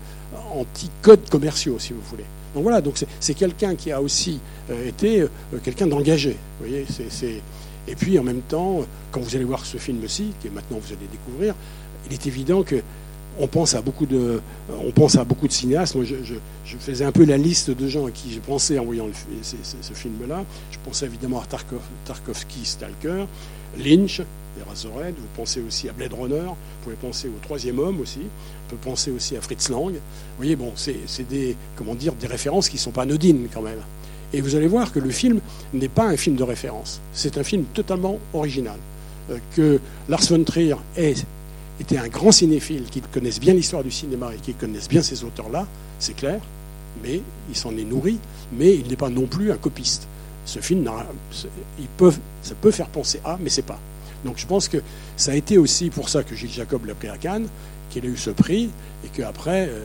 anti-codes 0.55 1.29
commerciaux, 1.29 1.77
si 1.79 1.93
vous 1.93 2.01
voulez. 2.03 2.25
Donc 2.55 2.63
voilà, 2.63 2.81
donc 2.81 3.03
c'est 3.19 3.35
quelqu'un 3.35 3.75
qui 3.75 3.91
a 3.91 4.01
aussi 4.01 4.39
euh, 4.71 4.89
été 4.89 5.27
quelqu'un 5.65 5.87
d'engagé. 5.87 6.37
Et 7.89 7.97
puis 7.97 8.19
en 8.19 8.23
même 8.23 8.43
temps, 8.43 8.83
quand 9.11 9.21
vous 9.21 9.35
allez 9.35 9.45
voir 9.45 9.67
ce 9.67 9.77
film-ci, 9.77 10.33
que 10.43 10.49
maintenant 10.49 10.79
vous 10.81 10.93
allez 10.93 11.09
découvrir, 11.11 11.55
il 12.07 12.13
est 12.13 12.27
évident 12.27 12.63
que 12.63 12.83
on 13.39 13.47
pense 13.47 13.75
à 13.75 13.83
beaucoup 13.83 14.07
de, 14.07 14.41
on 14.85 14.91
pense 14.91 15.17
à 15.17 15.25
beaucoup 15.25 15.49
de 15.49 15.53
cinéastes. 15.53 15.95
Moi, 15.95 16.05
je, 16.05 16.77
faisais 16.79 17.05
un 17.05 17.13
peu 17.13 17.25
la 17.25 17.37
liste 17.37 17.71
de 17.71 17.89
gens 17.89 18.07
à 18.07 18.11
qui 18.11 18.31
j'ai 18.31 18.41
pensé 18.41 18.79
en 18.79 18.85
voyant 18.85 19.07
ce, 19.43 19.93
film-là. 19.95 20.45
Je 20.71 20.79
pensais 20.85 21.07
évidemment 21.07 21.41
à 21.41 21.47
Tarkovsky, 22.05 22.65
Stalker, 22.65 23.27
Lynch, 23.79 24.21
Eraserhead. 24.61 25.15
Vous 25.17 25.29
pensez 25.37 25.61
aussi 25.61 25.89
à 25.89 25.93
Blade 25.93 26.13
Runner. 26.13 26.45
Vous 26.47 26.85
pouvez 26.85 26.97
penser 26.97 27.29
au 27.29 27.39
Troisième 27.43 27.79
Homme 27.79 28.01
aussi 28.01 28.21
peut 28.73 28.91
penser 28.91 29.11
aussi 29.11 29.37
à 29.37 29.41
Fritz 29.41 29.69
Lang. 29.69 29.93
Vous 29.93 29.99
voyez, 30.37 30.57
bon, 30.57 30.73
c'est 30.77 31.29
des, 31.29 31.57
comment 31.77 31.95
dire, 31.95 32.15
des 32.15 32.27
références 32.27 32.69
qui 32.69 32.77
ne 32.77 32.81
sont 32.81 32.91
pas 32.91 33.03
anodines 33.03 33.49
quand 33.53 33.63
même. 33.63 33.81
Et 34.33 34.41
vous 34.41 34.55
allez 34.55 34.67
voir 34.67 34.93
que 34.93 34.99
le 34.99 35.11
film 35.11 35.41
n'est 35.75 35.89
pas 35.89 36.07
un 36.07 36.17
film 36.17 36.37
de 36.37 36.43
référence. 36.43 37.01
C'est 37.13 37.37
un 37.37 37.45
film 37.45 37.65
totalement 37.75 38.19
original. 38.33 38.77
Euh, 39.31 39.39
que 39.55 39.79
Lars 40.09 40.25
von 40.31 40.43
Trier 40.43 40.77
était 41.81 41.99
un 41.99 42.09
grand 42.09 42.33
cinéphile, 42.33 42.85
qui 42.91 43.01
connaisse 43.01 43.41
bien 43.41 43.55
l'histoire 43.55 43.83
du 43.83 43.91
cinéma 43.91 44.33
et 44.35 44.39
qui 44.39 44.55
connaisse 44.55 44.89
bien 44.89 45.03
ces 45.03 45.25
auteurs-là, 45.25 45.67
c'est 45.99 46.15
clair. 46.15 46.41
mais 47.03 47.21
il 47.49 47.57
s'en 47.57 47.77
est 47.77 47.85
nourri, 47.85 48.19
mais 48.53 48.75
il 48.75 48.89
n'est 48.89 48.97
pas 48.97 49.09
non 49.09 49.27
plus 49.27 49.51
un 49.51 49.57
copiste. 49.57 50.07
Ce 50.45 50.59
film, 50.59 50.89
il 51.79 51.87
peut, 51.97 52.13
ça 52.43 52.55
peut 52.55 52.71
faire 52.71 52.89
penser 52.89 53.21
à, 53.25 53.39
mais 53.41 53.49
c'est 53.49 53.63
pas. 53.63 53.79
Donc 54.25 54.39
je 54.39 54.47
pense 54.47 54.69
que 54.69 54.79
ça 55.17 55.33
a 55.33 55.35
été 55.35 55.59
aussi 55.59 55.91
pour 55.91 56.09
ça 56.09 56.23
que 56.23 56.35
Gilles 56.35 56.51
Jacob 56.51 56.85
l'a 56.87 56.95
pris 56.95 57.09
à 57.09 57.17
Cannes, 57.17 57.49
qu'il 57.93 58.07
a 58.07 58.09
eu 58.09 58.17
ce 58.17 58.31
prix, 58.31 58.71
et 59.05 59.09
qu'après, 59.09 59.69
euh, 59.69 59.85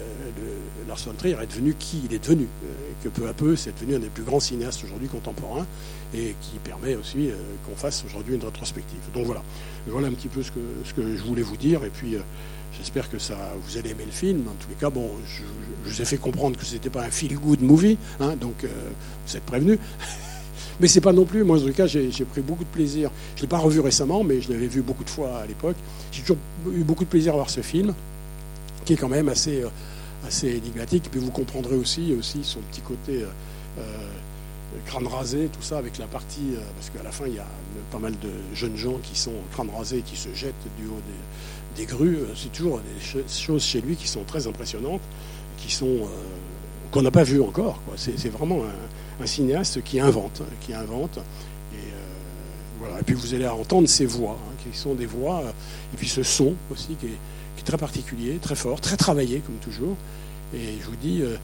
Lars 0.88 1.00
von 1.06 1.13
Trier 1.13 1.36
est 1.41 1.48
devenu 1.48 1.76
qui 1.78 2.02
il 2.06 2.15
est 2.15 2.24
devenu. 2.24 2.43
Euh, 2.43 2.74
que 3.04 3.10
peu 3.10 3.28
à 3.28 3.34
peu, 3.34 3.56
c'est 3.56 3.76
devenu 3.76 3.96
un 3.96 4.00
des 4.00 4.10
plus 4.10 4.24
grands 4.24 4.39
cinéastes 4.39 4.84
aujourd'hui 4.84 5.08
contemporains, 5.08 5.67
et 6.15 6.36
qui 6.41 6.58
permet 6.63 6.96
aussi 6.96 7.30
euh, 7.30 7.36
qu'on 7.65 7.76
fasse 7.76 8.04
aujourd'hui 8.06 8.36
une 8.36 8.43
rétrospective. 8.43 9.00
Donc 9.13 9.26
voilà, 9.26 9.43
voilà 9.88 10.08
un 10.08 10.13
petit 10.13 10.30
peu 10.30 10.41
ce 10.41 10.52
que, 10.52 10.60
ce 10.86 10.93
que 10.93 11.15
je 11.15 11.24
voulais 11.24 11.43
vous 11.43 11.58
dire, 11.58 11.84
et 11.84 11.89
puis 11.89 12.15
j'espère 12.78 13.10
que 13.10 13.20
ça, 13.20 13.36
vous 13.62 13.78
allez 13.78 13.91
aimer 13.91 14.06
le 14.06 14.12
film. 14.12 14.48
En 14.48 14.56
tous 14.63 14.70
les 14.70 14.76
cas, 14.76 14.89
bon, 14.89 15.12
je, 15.28 15.43
vous 15.89 16.02
ai 16.02 16.06
fait 16.06 16.17
comprendre 16.17 16.58
que 16.58 16.65
ce 16.65 16.74
n'était 16.74 16.89
pas 16.89 17.04
un 17.04 17.12
feel-good 17.12 17.62
movie, 17.62 17.98
hein, 18.20 18.36
donc 18.36 18.65
vous 19.28 19.38
êtes 19.38 19.43
prévenus. 19.43 19.80
Mais 20.80 20.88
c'est 20.88 21.02
pas 21.02 21.13
non 21.13 21.26
plus, 21.26 21.44
moi 21.44 21.58
en 21.58 21.62
tout 21.62 21.74
cas, 21.74 21.88
j'ai 21.88 22.10
pris 22.26 22.42
beaucoup 22.42 22.63
de 22.63 22.70
plaisir. 22.70 23.10
Je 23.36 23.40
ne 23.40 23.42
l'ai 23.44 23.48
pas 23.48 23.58
revu 23.58 23.80
récemment, 23.80 24.24
mais 24.24 24.42
je 24.42 24.52
l'avais 24.52 24.68
vu 24.68 24.82
beaucoup 24.82 25.04
de 25.04 25.10
fois 25.10 25.40
à 25.40 25.46
l'époque. 25.48 25.76
J'ai 26.12 26.22
toujours 26.22 26.38
eu 26.72 26.84
beaucoup 26.84 27.04
de 27.04 27.10
plaisir 27.10 27.34
à 27.34 27.36
voir 27.38 27.50
ce 27.50 27.62
film, 27.62 27.94
qui 28.86 28.94
est 28.94 28.98
quand 28.98 29.10
même 29.10 29.28
assez, 29.28 29.63
euh, 29.63 29.70
assez 30.28 30.50
énigmatique. 30.50 31.08
Et 31.08 31.10
puis 31.10 31.20
vous 31.20 31.32
comprendrez 31.32 31.76
aussi, 31.76 32.13
aussi 32.18 32.44
son 32.44 32.60
petit 32.60 32.82
côté 32.82 33.24
euh, 33.24 33.28
euh, 33.80 33.84
crâne 34.86 35.08
rasé, 35.08 35.50
tout 35.52 35.63
ça, 35.63 35.80
avec 35.80 35.98
la 35.98 36.06
partie. 36.06 36.54
parce 36.76 36.92
qu'à 36.92 37.02
la 37.04 37.12
fin, 37.12 37.26
il 37.26 37.36
y 37.36 37.40
a 37.40 37.48
pas 37.92 38.00
mal 38.00 38.13
de 38.13 38.30
jeunes 38.54 38.78
gens 38.78 39.00
qui 39.02 39.18
sont 39.20 39.34
crâne 39.54 39.70
rasé 39.76 40.04
qui 40.06 40.16
se 40.16 40.30
jettent 40.36 40.54
du 40.78 40.86
haut 40.86 41.02
des, 41.76 41.86
grues. 41.86 42.20
C'est 42.36 42.52
toujours 42.52 42.80
des 42.80 43.24
choses 43.28 43.63
chez 43.63 43.82
lui 43.82 43.96
qui 43.96 44.08
sont 44.08 44.24
très 44.24 44.46
impressionnantes, 44.48 45.02
qui 45.58 45.72
sont. 45.72 46.08
qu'on 46.92 47.04
n'a 47.04 47.12
pas 47.12 47.24
vues 47.24 47.42
encore. 47.42 47.80
C'est 47.96 48.30
vraiment 48.30 48.63
un 49.19 49.25
cinéaste 49.25 49.84
qui 49.84 49.99
invente, 49.99 50.41
qui 50.62 50.73
invente. 50.73 51.17
Et, 51.73 51.77
euh, 51.77 52.80
voilà. 52.80 52.97
puis 53.06 53.15
vous 53.15 53.34
allez 53.34 53.47
entendre 53.47 53.88
ces 53.88 54.06
voix, 54.06 54.38
hein, 54.39 54.53
qui 54.63 54.77
sont 54.77 54.93
des 54.93 55.06
voix, 55.06 55.41
euh, 55.41 55.49
et 55.93 55.97
puis 55.97 56.08
ce 56.08 56.23
son 56.23 56.56
aussi 56.71 56.95
qui 56.99 57.08
est, 57.08 57.17
très 57.65 57.77
particulier, 57.77 58.38
très 58.41 58.56
fort, 58.56 58.80
très 58.80 58.95
travaillé 58.95 59.39
comme 59.39 59.56
toujours. 59.56 59.97
Et 60.53 60.75
je 60.80 60.86
vous 60.86 60.95
dis, 60.95 61.21
euh, 61.21 61.36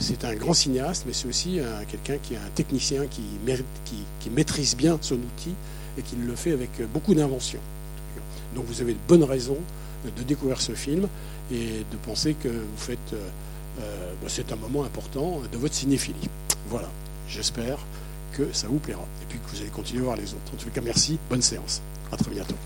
c'est 0.00 0.24
un 0.24 0.34
grand 0.34 0.52
cinéaste, 0.52 1.04
mais 1.06 1.12
c'est 1.12 1.28
aussi 1.28 1.60
quelqu'un 1.88 2.16
qui 2.20 2.34
est 2.34 2.38
un 2.38 2.50
technicien 2.56 3.04
qui, 3.06 3.22
maîtrise 4.32 4.74
bien 4.74 4.98
son 5.00 5.14
outil 5.14 5.54
et 5.96 6.02
qui 6.02 6.16
le 6.16 6.34
fait 6.34 6.50
avec 6.50 6.70
beaucoup 6.92 7.14
d'invention. 7.14 7.60
Donc 8.56 8.64
vous 8.66 8.80
avez 8.80 8.94
de 8.94 8.98
bonnes 9.06 9.22
raisons 9.22 9.58
de 10.04 10.22
découvrir 10.24 10.60
ce 10.60 10.72
film 10.72 11.06
et 11.52 11.84
de 11.88 11.96
penser 12.04 12.34
que 12.34 12.48
vous 12.48 12.76
faites, 12.76 13.14
bah, 13.78 14.26
c'est 14.26 14.50
un 14.50 14.56
moment 14.56 14.82
important 14.82 15.40
de 15.52 15.56
votre 15.56 15.74
cinéphilie. 15.74 16.28
Voilà, 16.68 16.88
j'espère 17.28 17.78
que 18.32 18.52
ça 18.52 18.66
vous 18.68 18.78
plaira 18.78 19.04
et 19.22 19.26
puis 19.28 19.38
que 19.38 19.50
vous 19.50 19.60
allez 19.60 19.70
continuer 19.70 20.02
à 20.02 20.04
voir 20.04 20.16
les 20.16 20.32
autres. 20.32 20.54
En 20.54 20.56
tout 20.56 20.70
cas, 20.70 20.80
merci, 20.80 21.18
bonne 21.30 21.42
séance. 21.42 21.82
À 22.12 22.16
très 22.16 22.30
bientôt. 22.30 22.56